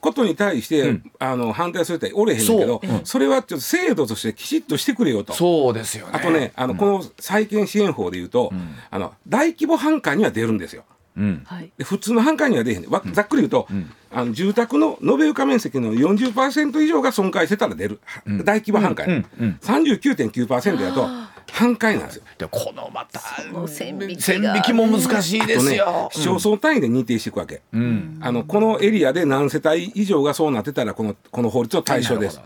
[0.00, 1.10] ことに対して、ん。
[1.18, 3.00] あの反対する人はおれへんけどそう。
[3.04, 5.32] そ,、れはちょっと制度としてきちっとしてくれよと。
[5.32, 6.12] そうですよね。
[6.14, 8.52] あとね、あの、この債権支援法でいうと、
[8.90, 10.84] あの、大規模半壊には出るんですよ。
[11.16, 13.68] 普通の半壊には出えへんねわざっくり言うと、
[14.10, 18.00] あの住宅の延べ床面積の40%以上が損壊してたら出る、
[18.44, 21.08] 大規模半壊、うんうん39.9%だと
[21.52, 22.24] 半壊なんですよ。
[22.36, 23.20] でこのまた
[23.52, 24.20] の線引きが。
[24.20, 26.08] 線引きも難しいですよ。
[26.12, 28.18] 市町村単位で認定していくわけ、うん。
[28.20, 32.40] あのこのエリアで何世帯以上がそうなってたらこのこの法律の対象です。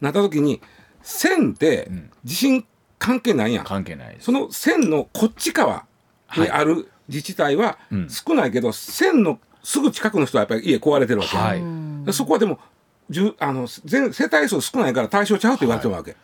[0.00, 0.60] なった時に
[1.02, 1.90] 線って
[2.24, 2.64] 地震
[2.98, 4.26] 関係ないやん、関係ないです。
[4.26, 5.86] その線のこっち側
[6.36, 7.76] にある自治体は
[8.08, 11.62] 少ないけど、線のすぐ近くの人はやっぱり家壊れてるわけ、はい。
[12.06, 12.58] でそこはでも
[13.38, 16.16] あの全世帯数少ないから対象ちゃうと言われてるわけ、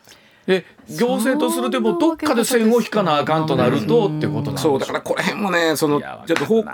[0.47, 2.13] で行政とするともど。
[2.13, 6.71] っかで線を引かなあかんとなるとってことなんそうだからこの辺もねそのちょっとほう考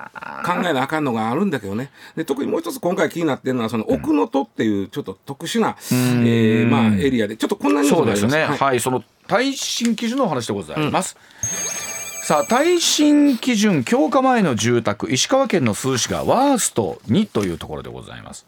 [0.64, 1.90] えなあかんのがあるんだけどね。
[2.16, 7.36] で特にもう一つ今回気になってるのはその奥能登っていうちょっと特殊な、えーまあ、エリアで。
[7.36, 8.44] ちょっとこんなニュースそうですね。
[8.44, 8.58] はい。
[8.58, 11.18] はい、その耐震基準のお話でございます。
[12.24, 18.46] さあ耐震基準強化前の住宅石川県の珠洲市がワースト2というところでございます、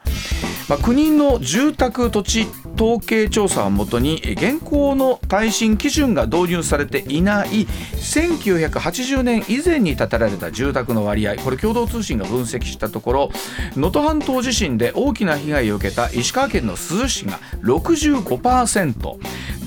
[0.70, 11.36] まあ、国の住宅土地統計調査をもとに現行の耐震基準が導入されていない1980年以前に建てられた住宅の割合。
[11.36, 13.32] これ共同通信が分析したところ
[13.72, 19.18] 能登半島地震で大きな被害を受けた石川県の珠洲市が65%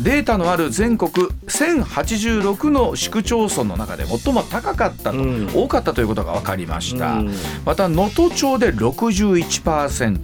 [0.03, 1.11] データのある全国
[1.47, 5.50] 1086の市区町村の中で最も高かったと、うん。
[5.54, 7.34] 多かったということが分かりました、うん。
[7.64, 10.20] また能登町で61%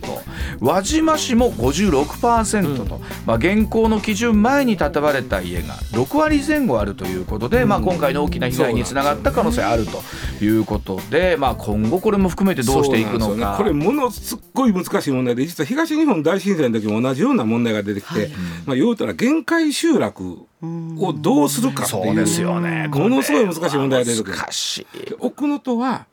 [0.60, 13.52] 輪島市も56%と、まあ、現行の基準前に建てられた家が6割前後あるということで、まあ、今回の大きな被害につながった可能性あるということで、まあ、今後これも含めてどうしていくのか。
[13.52, 13.56] ね。
[13.56, 18.30] これものすっごい難しい問題で実は東日本大震災の時も同じような問題が出てきて、
[18.66, 22.88] まあ、言うたら限界集落をどうするかっていうそうですよね。
[22.88, 24.36] ものすごい難しい問題が出てくる。
[24.36, 24.86] 難しい。
[25.18, 26.06] 奥能登は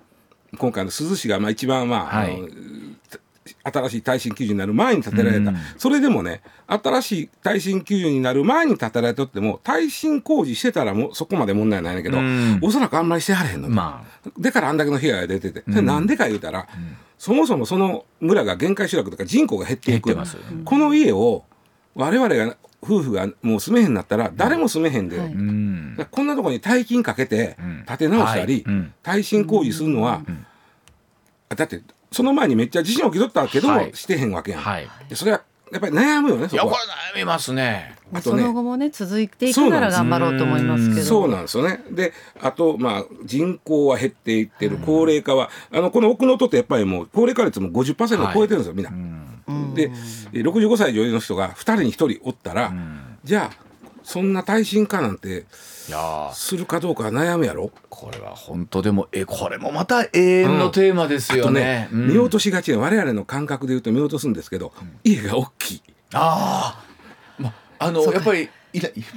[0.57, 2.35] 今回の珠洲市がまあ一番まあ、はい。
[2.35, 2.47] あの
[3.63, 12.59] 新しい耐震基準になる前に建てられた、それでもね新しい耐震基準になる前に建てられとっても耐震工事してたらもうそこまで問題ないんだけど、ん。
[12.61, 14.03] おそらくあんまりしてはれへんの、ま
[14.39, 16.67] だからあんだけの被害が出てて、なんでか言うたら、
[17.17, 20.15] そもそもその村が限界集落とか人口が減っていく
[20.65, 21.43] この家を
[21.93, 25.29] 我々が夫婦がもう住めへんなったら誰も住めへんで、はい。
[25.29, 27.85] こんなところに大金かけてん。
[27.87, 28.65] 建て直したり、
[29.03, 30.21] 耐震工事するのは、
[31.49, 33.91] だってその前にめっちゃ地震起きとったけども、はい。
[33.93, 34.87] してへんわけやん、はい。
[35.09, 35.41] でそれは
[35.71, 36.79] やっぱり悩むよねいやこそこは。
[37.13, 37.95] れ悩みますね。
[38.11, 38.43] そあとね。
[38.43, 41.01] の後もね続いていくなら頑張ろうと思いますけど。
[41.01, 41.81] そうなんですよね。
[41.91, 48.91] で、あと、まあ、人口は減っていってる、高齢化は、あの、この奥能登ってやっぱりもう、高齢化率も50%超えてるんですよ、みんな。
[49.73, 49.91] で、
[50.33, 52.73] え65歳以上の人が2人に1人おったら、
[53.23, 53.65] じゃあ、
[54.03, 55.45] そんな耐震化なんて
[55.87, 56.33] いやー。
[56.33, 57.71] するかどうかは悩むやろ？
[57.89, 61.87] これは本当でもえこれもまた永遠のテーマですよね。
[61.91, 62.07] うん。
[62.09, 65.83] 見落としがちな我々の感覚で言うと見落とすんですけど、家が大きい。
[66.13, 68.49] ああ、まあのやっぱり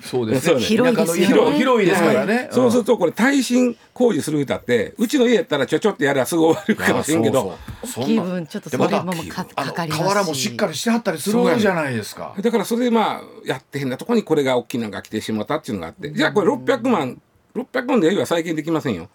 [0.03, 0.47] そうです。
[0.47, 0.53] ね。
[0.53, 0.65] そうね。
[0.65, 1.59] 広いですよね。
[1.59, 2.49] 広いですからね。
[2.51, 8.05] そうするとこれ耐震工事する人ってうちの家やったらちょちょってやればすぐ終わるかもしれんけどそうそう。
[8.07, 10.09] 気分ちょっとそれもかかかりますし。
[10.09, 12.35] 瓦もしっかりしてはったりするじゃないですか。
[12.41, 17.21] だからそれでまあやってへんなとこにこれが大きいのが来てしまったっていうのがあってじゃあこれ600万
[17.55, 19.09] 600万では再建できませんよ、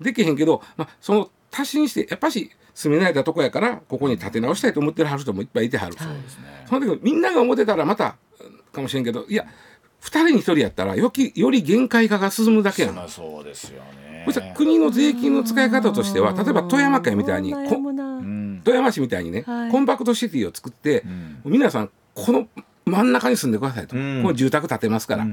[0.00, 5.96] できへんけど、まあ、その足しにしてやっぱし住めないたとこやからここに建て直したいと思ってるはる人もいっぱいいてはる、
[6.68, 8.16] その時みんなが思ってたらまた
[8.72, 9.46] かもしれんけどいや
[10.02, 12.94] 2人に1人やったらよきより限界化が進むだけやん。
[12.94, 14.24] まあそうですよね。
[14.26, 19.70] そしたら国の税金の使い方としては例えば富山県みたいに富山市みたいにね、はい。
[19.70, 21.04] コンパクトシティを作って、
[21.44, 22.48] 皆さんこの
[22.84, 24.22] 真ん中に住んでくださいと、ん。
[24.22, 25.26] この住宅建てますから、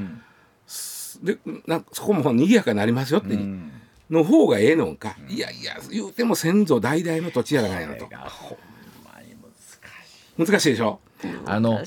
[1.24, 3.38] でなんかそこも賑やかになりますよって、
[4.10, 8.08] の方がええのんか、いやいや言うても先祖代々の土地やないのと
[10.38, 10.70] 難しい。
[10.70, 11.00] でしょ？
[11.46, 11.82] あの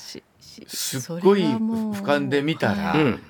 [0.66, 3.20] ししすっごい俯瞰で見たら、うん。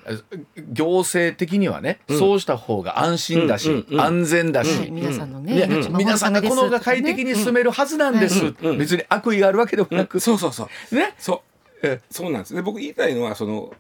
[0.73, 10.95] 行政的にはね、そうした方が安心だし、うんうんうん安全だし、はい皆さんのね皆さんがこの方が快適に住めるはずなんです、うん別に悪意があるわけでもなく、そうそうそう。
[10.95, 11.15] ね？
[11.19, 11.43] そ
[11.83, 11.87] う。
[11.87, 12.55] えそうなんです。
[12.55, 13.73] で僕言いたいのはその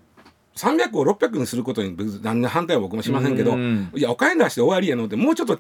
[0.57, 5.57] 300を600にすることに何の反対は僕もしませんけど、うんいやお金出して終わりやのってもうちょっと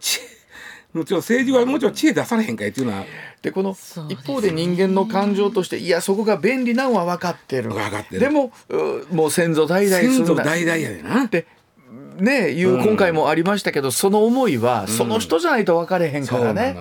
[0.92, 3.04] もうちょっと政治はもうちょっと知恵出されへんかいっていうのは。
[3.42, 3.76] でこの
[4.08, 7.70] 一方で人間の感情としていやそこが便利なんは分かってる。
[7.70, 8.20] 分かってる。
[8.20, 11.24] でもうもう先祖代々先祖代々やでな。
[11.24, 11.46] って
[12.18, 12.84] ねいううん。
[12.84, 16.76] 今回もありましたけど、その思いはその人じゃないと分かれへんからね。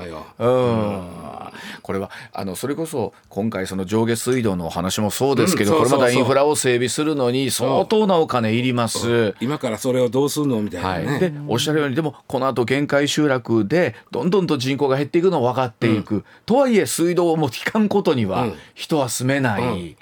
[1.81, 9.35] これはあのそれこそ今回その上下水道のお話もそうですけど、これまたインフラを整備するのに相当なお金いります。
[9.39, 18.53] 今からそれをどうするのみたいなはい、ね、でおっしゃるようにでもこの後限界集落でどんどんと人口が減っていくのは分かっていく、とはいえ水道をも引かんことにはうん。
[18.73, 19.95] 人は住めない、うん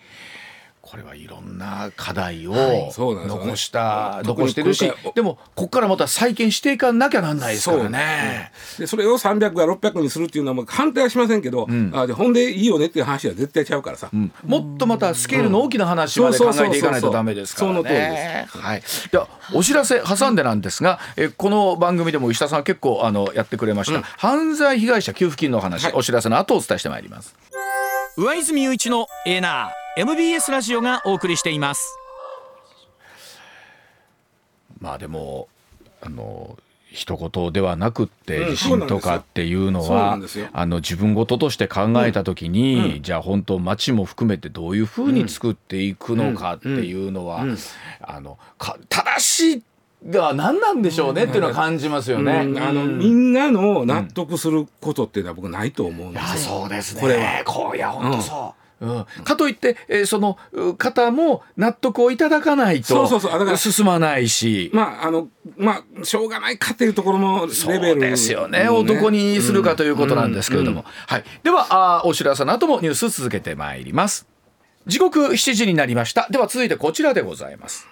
[0.86, 8.52] これはいろんな課題を残した、残してるしでもここからまた再建していかなきゃなんないですからね。
[8.78, 14.32] でそれを300や600にするっていうのはもう反対はしませんけど、あでほんでいいよねっていう話は絶対ちゃうからさ、うん。
[14.46, 18.46] もっとまたスケールの大きな話まで考えていかないとダメですからその通りね。
[18.48, 18.84] はい。
[19.12, 25.94] ではお知らせ挟んでなんですが、えこの番組でも石田さん結構あのやってくれました、犯罪被害者給付金の話、はい。
[25.96, 27.36] お知らせの後お伝えしてまいります。
[28.18, 31.98] 上泉雄一のエーナー MBS ラジオがお送りしています。
[34.82, 35.48] まあでも
[36.02, 36.58] あの
[36.92, 40.20] 一言ではなくってうん地震とかっていうのは
[40.52, 47.46] あの自分事として考えた時に、じゃあ本当町も含めてどういうふうに作っていくのかっていうのは、
[48.02, 49.64] あのか正しい
[50.04, 52.34] では何なんでしょうねっていうのは感じますよね。
[52.46, 52.60] うん。
[52.60, 56.60] あのみんなの納得することっていうのは僕ないと思うんですよ。
[56.60, 57.02] そうですね。
[57.02, 57.44] これは。
[57.46, 58.65] こういや本当そう。
[58.82, 63.08] うん、かといって、えーそのう方も納得をいただかないと
[63.58, 68.70] 進まないし、まああのまあしょうがないかっていうところのレベルそうですよね。
[68.70, 70.86] をどこにするかということなんですけれども。
[71.08, 71.24] はい。
[71.44, 74.28] では、あーお知らせの後もニュース続けてまいります。
[74.88, 76.28] 時刻7時になりました。
[76.30, 77.88] では続いてこちらでございます。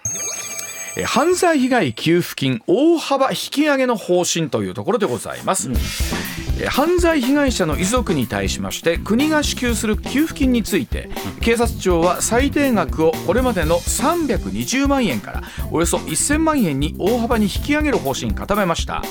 [0.95, 6.33] えー犯罪被害給付金大幅引き上げの方針というところでございます、えー
[6.69, 11.09] 犯罪被害者の遺族に対しまして国が支給する給付金について
[11.41, 19.01] 警察庁は最低額をこれまでの320万円からおよそ1000万円に大幅に引き上げる方針固めました。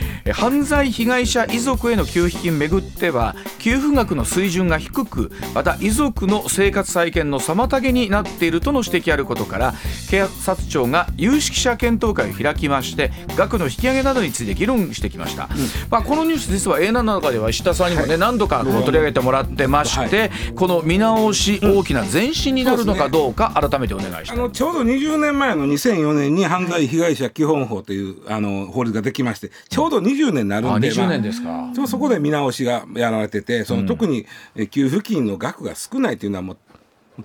[0.00, 9.74] えー犯罪被害者遺族への給付金めぐっては給付額の水準が低くまた遺族の生活再建の妨げになっているとの指摘あることから
[10.10, 15.48] 警察庁が有識者検討会を開きまして額の引き上げなどについて議論してきました、
[15.90, 24.34] まあ、このニュース実は A 7の中では石田さんにもね、何度か取り上げてもらってまして、この見直し大きな前進になるのかどうか改めてお願いしあます。
[24.36, 36.56] のちょうど20年前の2004年に犯罪被害者基本法というあの法律ができましてちょうど20年になるあんで、20年ですか、ちょそこで見直しがやられててその特にえ給付金の額が少ないというのはもう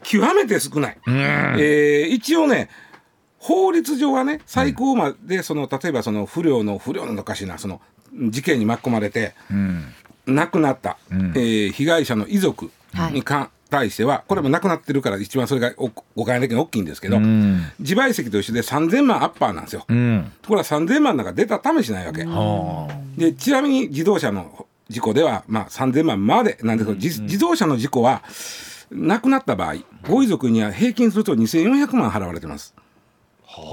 [0.04, 0.98] 極めて少ない。
[1.08, 2.70] えー一応ね
[3.40, 7.82] 法律上はね最高までその例えばその不良の不良のおかしいなその
[8.30, 9.36] 事件に巻き込まれて
[10.26, 12.72] 亡くなった、えー被害者の遺族
[13.12, 19.86] にか、対してはこれも亡くなってるから一番それがお誤解的に大きいんですけど、自賠責と一緒で3000万アッパーなんですよ。
[19.88, 20.32] うん。
[20.42, 22.24] ところが3000万なんか出た試しないわけ。
[22.26, 28.24] はあでちなみに自動車の事故では、まあ、3000万までなんですけど、自自動車の事故は
[28.92, 29.76] 亡くなった場合
[30.08, 32.74] ご遺族には平均すると2400万払われてます。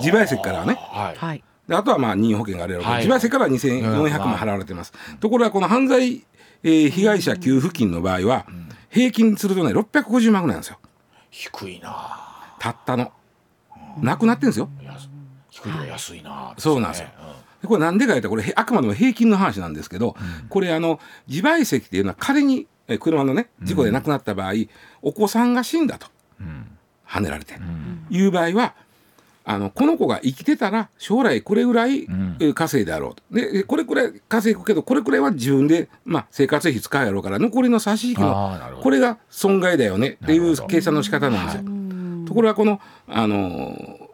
[0.03, 0.77] 自賠責からはね。
[0.79, 1.17] はい。
[1.17, 1.45] はい。
[1.69, 3.05] であとはまあ任意保険があるやろうけど、はい。
[3.05, 6.25] 自賠責からは2400万払われてます、ところがこの犯罪、
[6.63, 8.47] えー被害者給付金の場合は、
[8.95, 10.79] 平均するとね650万ぐらいなんですよ。
[11.33, 12.57] 低いな。
[12.61, 13.13] たったの。
[14.01, 14.69] なくなってるんですよ。
[15.51, 17.09] 低いの安いなそうなんですよ。
[17.61, 20.15] でこれなんでか言ったらこれへあくまでも平均の話なんですけど、
[20.49, 24.53] これあの自賠責っていうのは仮にえ車のね事故で亡くなった場合、
[25.03, 26.07] お子さんが死んだと、
[27.09, 27.55] 跳ねられて、
[28.11, 28.77] いう場合は
[29.47, 33.23] あのこの子が生きてたら将来これぐらい、えー稼いであろうと。
[33.31, 40.19] でえこれくらい稼ぐけどこれくらいは自分で、まあ、生活費使うやろうから残りの差し引きのこれが損害だよね。
[40.23, 41.63] っていう計算の仕方なんですよ。
[42.27, 44.05] ところがこの、あのー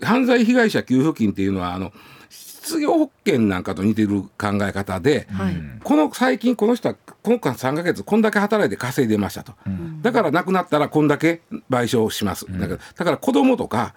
[0.00, 1.92] 犯罪被害者給付金っていうのはあの
[2.30, 5.56] 失業保険なんかと似てる考え方で、はい。
[5.82, 9.54] この最近この人はこの間3ヶ月こんだけ働いて稼いでましたと、
[10.02, 13.94] だから亡くなったらこんだけ賠償します、だからだから子供とか、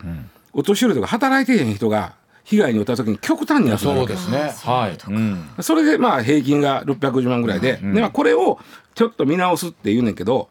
[0.54, 4.54] お年寄りとか働いてへん人が被害に遭った時に極端に安くなるそうですね。
[4.64, 4.98] はい。
[5.12, 5.50] うん。
[5.60, 8.60] それでまあ平均が650万ぐらいで,、でまあこれを
[8.96, 10.50] ちょっと見直すって言うねんけど、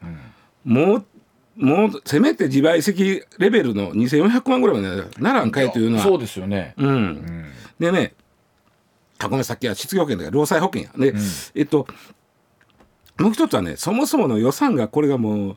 [0.65, 1.05] もう
[1.57, 6.03] もうせめて自賠責レベルの2400万ぐらいまでならんかいというのは。
[6.03, 6.75] そうですよね。
[6.79, 7.45] うん。
[7.79, 8.15] でね
[9.19, 10.91] あごめんさっきは失業保険だから労災保険や。
[10.97, 11.15] で、
[11.55, 11.87] えっと
[13.19, 15.57] もう一つはねそもそもの予算がこれがもう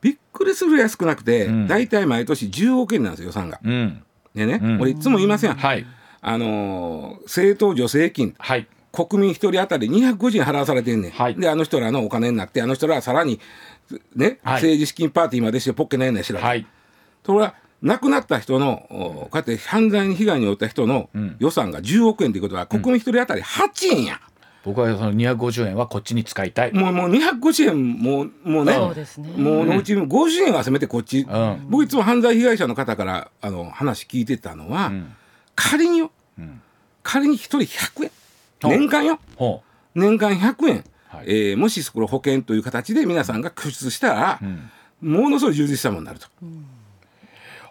[0.00, 1.66] びっくりするぐらい少なくて、ん。
[1.66, 3.60] 大体毎年10億円なんですよ予算が。
[3.62, 4.02] うん。
[4.34, 4.80] でね、うん。
[4.80, 5.86] 俺いつも言いますやん、はい。
[6.22, 8.34] あのー政党助成金。
[8.38, 8.66] はい。
[8.92, 11.36] 国民一人当たり250円払わされてんねん、はい。
[11.36, 13.40] であの人らのお金になってあの人らはさらに
[14.16, 14.54] ね、はい。
[14.54, 16.66] 政治資金パーティーまでしてポッケないねんしら、はい。
[17.22, 21.36] ところが亡くなった人のおこうやって犯罪に被害に遭った人のん。
[21.38, 24.20] 予算が10億円ということは国民一人当たり8円や、
[24.64, 26.72] 僕はその250円はこっちに使いたい。
[26.72, 29.30] もうもう250円もうもうねそうですね。
[29.30, 31.66] もうのうち50円はせめてこっち、ん。
[31.68, 35.16] 僕いつも犯罪被害者の方からあの話聞いてたのは、ん。
[35.54, 36.60] 仮によ、ん。
[37.02, 38.10] 仮に一人100円。
[38.62, 39.18] 年間よ。
[39.36, 39.62] ほ
[39.94, 41.24] 年間100円、はい。
[41.26, 44.70] えーもしこれ保険という形で皆さんが拠出したら、ううん。
[45.22, 46.28] ものすごい充実したものになると。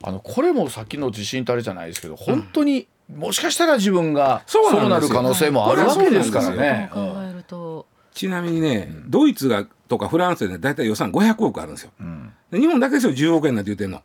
[0.04, 6.90] あのこれもさっきの地震たれじゃないですけど本当にもしかしたら自分がそうなる可能性もあるわけですからね。
[6.94, 7.88] 考えると。
[8.14, 11.92] ちなみにね、ドイツがとかフランスでね大体予算500億あるんですよ。
[12.00, 14.02] うんで日本だけですよ10億円なんて言ってんの。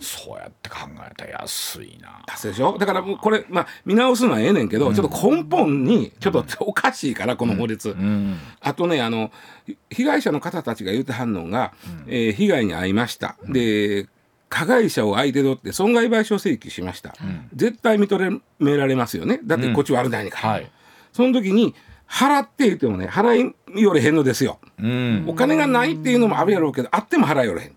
[0.00, 0.76] そうやって考
[1.10, 2.22] えたら安いな。
[2.26, 2.78] 達成でしょ？
[2.78, 7.90] だからもうこれ、まあ、見直すのはええねんけど、ちょっと根本にちょっとおかしいからこの法律。
[7.90, 9.32] うんあとねあの
[9.66, 11.72] ひ被害者の方たちが言うてはんのが、
[12.06, 14.08] えー被害に遭いました、で
[14.48, 17.14] 加害者を相手取って損害賠償請求しました、
[17.54, 19.40] 絶対認められますよね。
[19.44, 20.70] だってこっち悪ないから、はい。
[21.12, 21.74] その時に
[22.08, 24.58] 払って言ってもね払いよれへんのですよ。
[24.78, 25.24] うん。
[25.28, 27.76] お金がないっていうのもあるやろうけどあっても払いよれへん。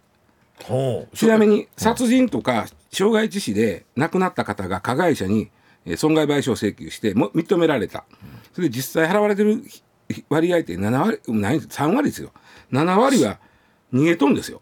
[1.14, 5.50] ちなみに殺人とか傷害致死で亡くなった方が加害者に
[5.86, 8.06] えー損害賠償請求しても認められた。
[8.54, 9.62] それで実際払われてる
[10.10, 12.32] ひ割合って7割ない3割ですよ。
[12.72, 13.40] 7割は
[13.94, 14.62] 逃げとんですよ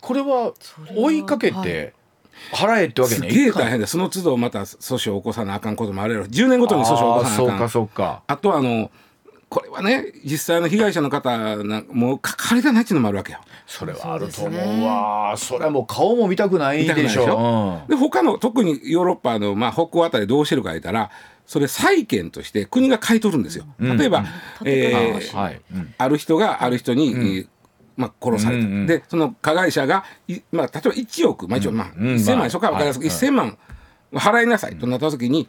[0.00, 0.52] これは
[0.96, 1.94] 追いかけはて
[2.52, 3.44] 払えってわけすにはいかない。
[3.44, 8.22] げえ大変でその都度また訴訟を起こさなあかんこともあるやろ10年ごとに訴訟を起こさなあかんそうかそうか。
[8.26, 8.90] あとはあの
[9.48, 13.38] これはね実際の被害者の方なんもう関わりがないっていうのもあるわけよ。
[13.66, 15.34] それはあると思そうわ。
[15.36, 17.82] それはもう顔も見たくないでしょょ。
[17.88, 21.10] で他の特にヨーロッパの、まあ、北欧あたりどうしてるか言ったら
[21.46, 23.64] それ債権として国が買い取るんですよ。
[23.80, 24.24] 例えば、
[24.64, 25.60] えうんーあはい。
[25.74, 27.48] うんある人がある人に、えー
[27.98, 33.58] まあ、殺された、うんうんでその加害者がい、まあ、例えば1億、まあ、一応、まあうん1000万まあ円そこは分かりやすく、はい1000万
[34.12, 35.48] 払いなさいとなった時に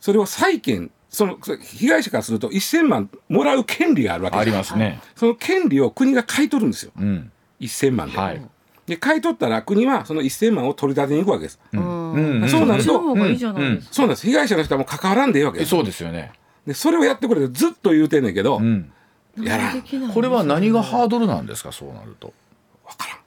[0.00, 4.98] それを債権そのそ被害者からすると1000万もらう権利があるわけあですりますね。
[5.14, 7.30] その権利を国が買い取るんですようん。
[7.60, 8.16] 1000万で。
[8.18, 8.42] はい。
[8.86, 11.60] で買い取ったら国はその1000万を取り立てに行くわけです。
[11.72, 12.12] うん。
[12.40, 13.94] うんそうなるとそっちの方がいいじゃないですか。
[13.94, 15.68] そうなんです被害者の人はもう関わらんでいいわけです。
[15.68, 16.32] えそうですよね。
[16.66, 18.90] でそれをやってくれてずっと言うてんねんけど、うん。
[19.38, 19.74] やら
[20.12, 22.32] これは何がハードルなんですかそうなると。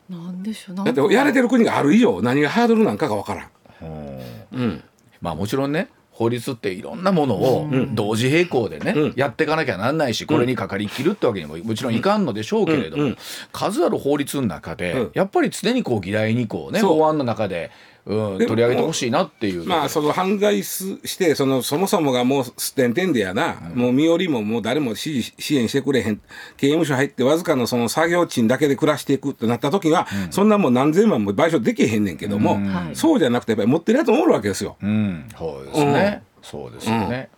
[0.09, 0.75] なんでしょう。
[0.75, 3.43] だかってやれてる国がある以上何がハードルなんかが分から
[3.87, 4.19] ん。
[4.53, 4.83] うん。
[5.21, 9.13] まあもちろんね法律っていろんなものを同時並行でね、うん。
[9.15, 13.09] やっていかなきゃなんないしこれにかかりきるってわけにももちろんいかんのでしょうけれども、うん。
[13.09, 13.17] うん。
[13.51, 15.11] 数ある法律の中で、うん。
[15.15, 17.71] やっぱり常にこう議題にこうね法案の中で、
[18.05, 19.65] うん、で取り上げてほしいなっていう。
[19.65, 26.21] まあその犯罪すしてそのそもそもがもうすってんてんでやな、もう身寄りももう誰も支持支援してくれへん。
[26.55, 32.05] 刑務所入ってわずかのその作業賃だけで暮らしていくってなった時は、そんなもう何千万も賠償できへん。
[32.05, 34.77] ねんけども、はいそうじゃなくてやっぱり持ってるやつもおるわけですよ。
[34.81, 37.29] うん、そうですね、そうですよね、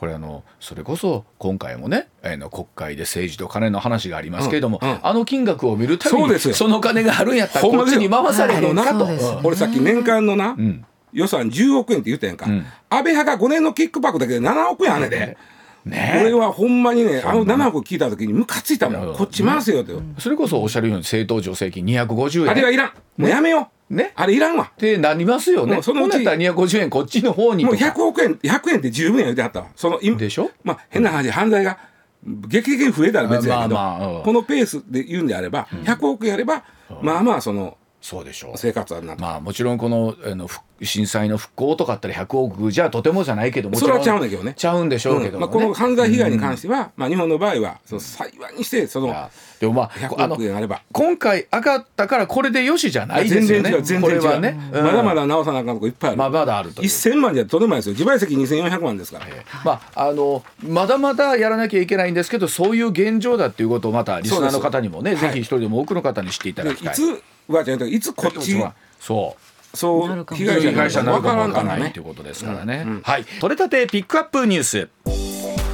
[0.00, 4.98] これあのそれこそ今回もねあの国会で政治と金の話がありますけれども、うんうん。
[5.02, 6.54] あの金額を見るたびにそうですよ。
[6.54, 9.06] その金があるんやったらこっちに回されへんかと。
[9.44, 10.86] 俺さっき年間のな、ん。
[11.12, 15.36] 予算10億円って言ったやんか、安倍派が5年のキックバックだけで7億円あんねんで、
[15.84, 19.12] ね俺はほんまにねあの7億聞いた時にムカついたもうん。
[19.12, 22.50] んこっち回せよって、それこそおっしゃるように政党助成金250円。
[22.50, 22.92] あれはいらん。
[23.18, 24.12] もうやめよう、ね。
[24.14, 24.70] あれいらんわ。
[24.74, 25.82] ってなりますよね。
[25.82, 29.66] そのうちほんなったら250円こっちの方にもうとか100億円100円って十分や言うてはったわ。
[29.76, 30.50] その今でしょ？
[30.64, 31.78] まあ変な話犯罪が
[32.24, 34.22] 劇的に増えたら別やけど、まあまあうん。
[34.22, 36.64] このペースで言うんであれば、100億やれば、
[37.02, 38.52] まあまあそのそうでしょ。
[38.54, 38.58] う。
[38.58, 44.54] 生活はなまあもちろんこのあのふ震災の復興とかあったら100億じゃとてもじゃないけどもそれはちゃうんだけどね。
[44.56, 45.60] ちゃうんでしょうけどもね、うん。
[45.60, 49.14] まあ、この犯罪被害に関しては、まあ、日本の場合はその幸いにしてその
[49.60, 50.82] でもまああ100の億円あれば。
[50.92, 53.46] 今回上がったからこれでよしじゃないですよね。
[53.46, 54.20] 全然違う全然違う。
[54.20, 54.84] これはね、うん。
[54.84, 56.88] まだまだ直さなあかんとこいっぱいある、まあまだあるという。
[56.88, 57.92] 1000万じゃとんでもないですよ。
[57.92, 59.26] 自賠責2400万ですから、
[59.64, 66.96] まああのまだまだやらなきゃいけないんですけどそういう現状だっていうことをまたリスナーの方にもねぜひ一人でも多くの方に知っていただきたい。
[66.96, 67.22] でいつ
[67.56, 68.56] はじゃなくていつこっち
[68.98, 69.40] そう。
[69.72, 72.84] そう被害者になるかもわ分からないということですからね。
[73.04, 73.24] はい。
[73.40, 74.88] 取れたてピックアップニュース。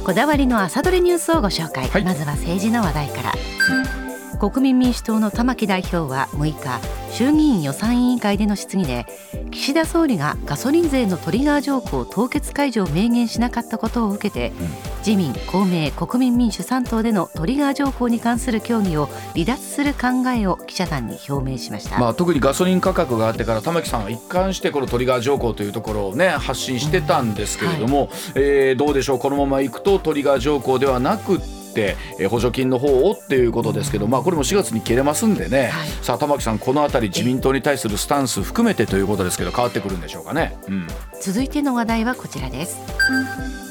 [0.03, 2.03] こだわりの朝どれニュースをご紹介、はい。
[2.03, 4.06] まずは政治の話題から
[4.37, 6.79] 国民民主党の玉木代表は6日
[7.11, 9.07] 衆議院予算委員会での質疑で
[9.49, 14.51] 岸田総理がガソリン税のトリガー条項凍結解除を明言しなかったことを受けて、
[14.99, 35.89] 自民公明国民民主3党でのトリガー条項に関する協議を離脱する考えを記者団に表明しました、まあ特にガソリン価格があってから玉木さんは一貫してこのトリガー条項というところをね発信してたんですけれども、えーどうでしょうこのままいくとトリガー条項ではなくってえー補助金の方をっていうことですけど、まあこれも4月に切れますんでね、はい。
[36.01, 40.57] さあ玉木さんこのあたり自民党に対するスタンス含めてということですけど変わってくるんでしょうかね。
[40.67, 40.87] うん。
[41.21, 42.77] 続いての話題はこちらです。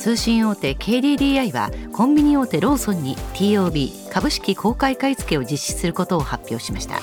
[0.00, 7.00] 通信大手 KDDI はコンビニ大手ローソンに TOB 株式公開買い付けを実施することを発表しました、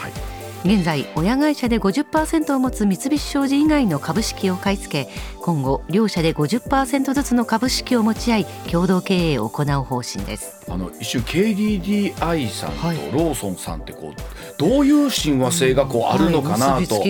[0.63, 12.97] 現在親会社で50%を持つ三菱商事以外の株式を買い付け今後両社で50%ずつの株式を持ち合い共同経営を行う方針ですあの一瞬 KDDI さんとはい。
[13.11, 14.21] ローソンさんってこう
[14.57, 17.01] どういう親和性がこうあるのかなと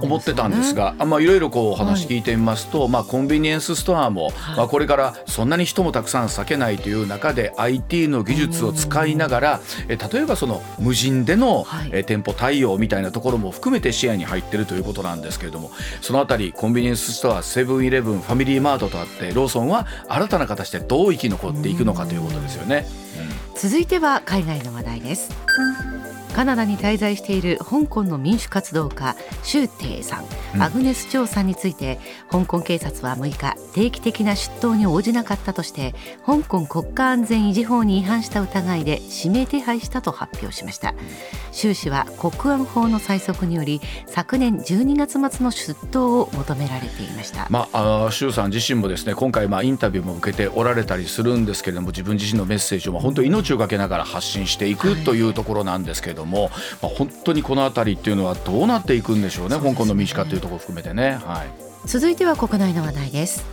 [0.00, 11.90] 思ってたんですが、あまあいろいろこうお話聞いてみますと、まあコンビニエンスストアも、まあこれからそんなに人もたくさん避けないという中で IT の技術を使いながら、え例えばその無人での、はい。
[11.92, 15.70] え店舗対応みたいなところも含めて視野に入ってるということなんですけれども、
[16.00, 22.86] そのあたりコンビニエンスストアセブンイレブンファミリーマートとあってローソンは新たな形でどう生き残っていくのかということですよね。
[23.56, 25.30] 続いては海外の話題です
[26.34, 40.94] カナダに滞在している香港の民主活動家シュウ・テイさん、アグネス・チョウさんについて香港警察は6日定期的な出頭に応じなかったとして香港国家安全維持法に違反した疑いで指名手配したと発表しました。
[41.52, 47.46] シュウ氏は国安法の催促により昨年12月末の出頭を求められていました。
[47.50, 56.50] まあ、あー周さん自身もですね今回まあインタビューも受けておられたりするんですけれども自分自身のメッセージをまあ本当に命を懸けながら発信していくというところなんですけれども、
[56.80, 61.18] まあ、本当にこの辺りっていうのはどうなっていくんでしょうね香港の民主化というところを含めてね。
[61.24, 61.48] はい。
[61.86, 63.44] 続いては国内の話題です。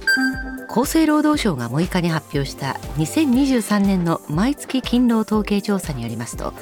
[0.69, 6.53] 厚生労働省が6日に発表した2023年の毎月勤労統計調査によりますと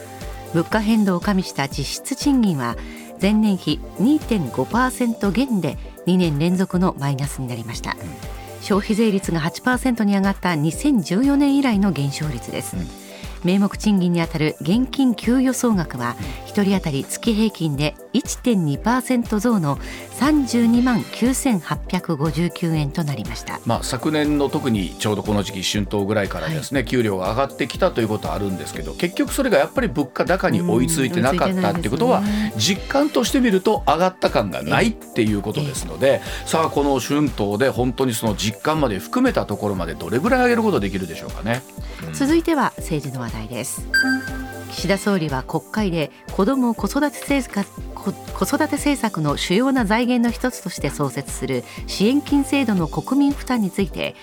[0.53, 2.77] 物価変動を加味した実質賃金は
[3.21, 7.97] 前年比2.5%減で2年連続のマイナスになりました。
[8.61, 12.75] 消費税率が8%に上がった2014年以来の減少率です、
[13.47, 16.17] 名目賃金にあたる現金給与総額は
[16.47, 19.77] 1人当たり月平均で1.2%増の
[20.19, 23.59] 32万9859円となりました。
[23.65, 41.61] まあ、昨年の特にちょうどこの時期春闘ぐらいからですね、給料が上がってきたということはあるんですけど結局それがやっぱり物価高に追いついてなかったっていうことはうん追いついてないです実感としてみると上がった感がないっていうことですのでさあこの春闘で本当にその実感まで含めたところまでどれぐらい上げることできるでしょうかね。
[42.13, 43.87] 続いては政治の話題です
[44.77, 47.65] 岸田総理は国会で子ども子育て政策
[47.95, 48.11] 子
[48.45, 54.15] 育て政策の主要な財源の一つとして創設する支援金制度の国民負担について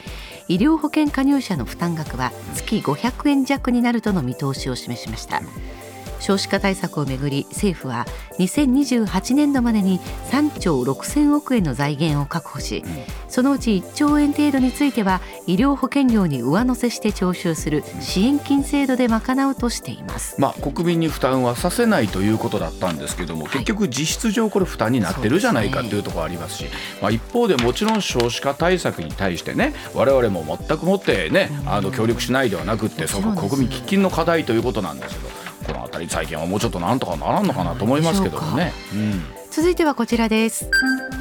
[0.47, 5.43] 医療保険加入者の負担額は月500円弱になるとの見通しを示しました。
[6.25, 8.07] 少子化対策をめぐり政府は
[8.39, 10.01] 2028年度までに
[10.31, 12.83] 3兆6000億円の財源を確保し、
[13.29, 26.65] そのうち1兆円程度については医療保険料に上乗せして徴収する支援金制度で賄うとしています、まあ、国民に負担はさせないということだったんですけども、結局実質上これ負担になってるじゃないかというところありますし、
[27.03, 38.73] まあ、一方でもちろん少子化対策に対してね我々も全くもってねあの協力しないではなくってそこ国民喫緊の課題ということなんですけどこの辺り財源はもうちょっとなんとかならんのかなと思いますけどもね。
[38.93, 39.23] うん。
[39.51, 40.69] 続いてはこちらです。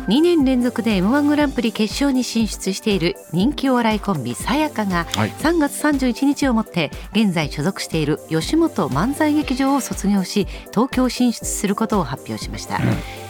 [0.07, 5.29] 2年連続で M1 グランプリ決勝に進出している人気お笑いコンビさやかがはい。
[5.29, 12.81] 3月31日をもって現在所属している吉本漫才劇場を卒業し東京進出することを発表しました、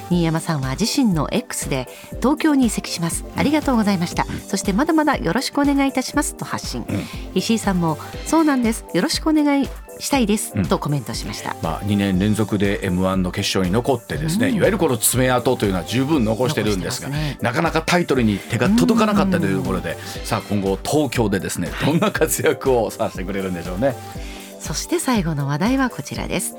[0.10, 1.88] 新山さんは自身の X で
[2.22, 3.26] 東京に移籍します。
[3.36, 4.26] ありがとうございました。
[4.48, 6.86] そしてまだまだよろしくお願いいたしますと発信、
[7.36, 8.86] 石井さんもそうなんです。
[8.94, 9.70] よろしくお願い
[10.00, 11.56] したいです、とコメントしました。
[11.62, 17.38] まあ、2年連続で m 1の決勝に残ってですね、いわゆるこの爪痕というのは十分残してるんですがね。
[17.42, 23.96] なかなかタイトルに手が届かなかったというところで、さあ今後東京でですねどんな活躍をさせてくれるんでしょうね。
[24.60, 26.56] そして最後の話題はこちらです。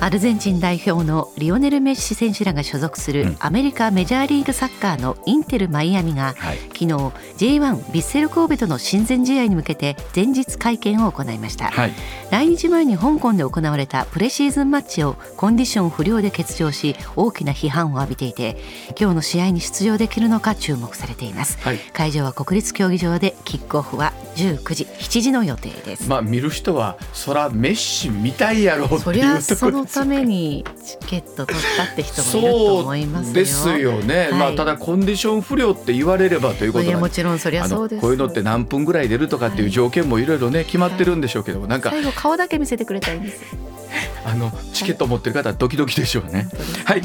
[0.00, 6.58] アルゼンチン代表のリオネル・メッシ選手らが所属するアメリカメジャーリーグサッカーのインテル・マイアミがはい。
[6.58, 11.92] 昨日 J1 ヴィッセル神戸との親善試合に向けて前日会見を行いました、はい。
[12.30, 18.56] 来日前に香港で行われたプレシーズンマッチをコンディション不良で欠場し大きな批判を浴びていて
[19.00, 21.78] 今日の試合に出場できるのか注目されています、はい。
[21.78, 26.08] 会場は国立競技場でキックオフは19時7時の予定です。
[26.08, 33.26] まあ見る人はそらメッシ見たいやろうっていうところのためにチケット取ったって人もいると思いますよ。
[33.26, 37.98] そうですよね、はいまあただコンディション不良って言われればということでもちろんそりゃあそうです。
[37.98, 43.42] のこういうのって何分ぐらい出るとかっていう条件もいろいろね決まってるんでしょうけどもなんか最後顔だけ見せてくれたいんです。
[44.24, 46.48] あのチケット持ってる方はドキドキでしょうね。
[46.84, 47.02] はい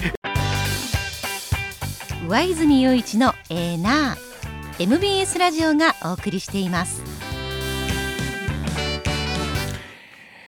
[2.27, 7.01] 上泉雄一のエーナー MBS ラジオがお送りしています。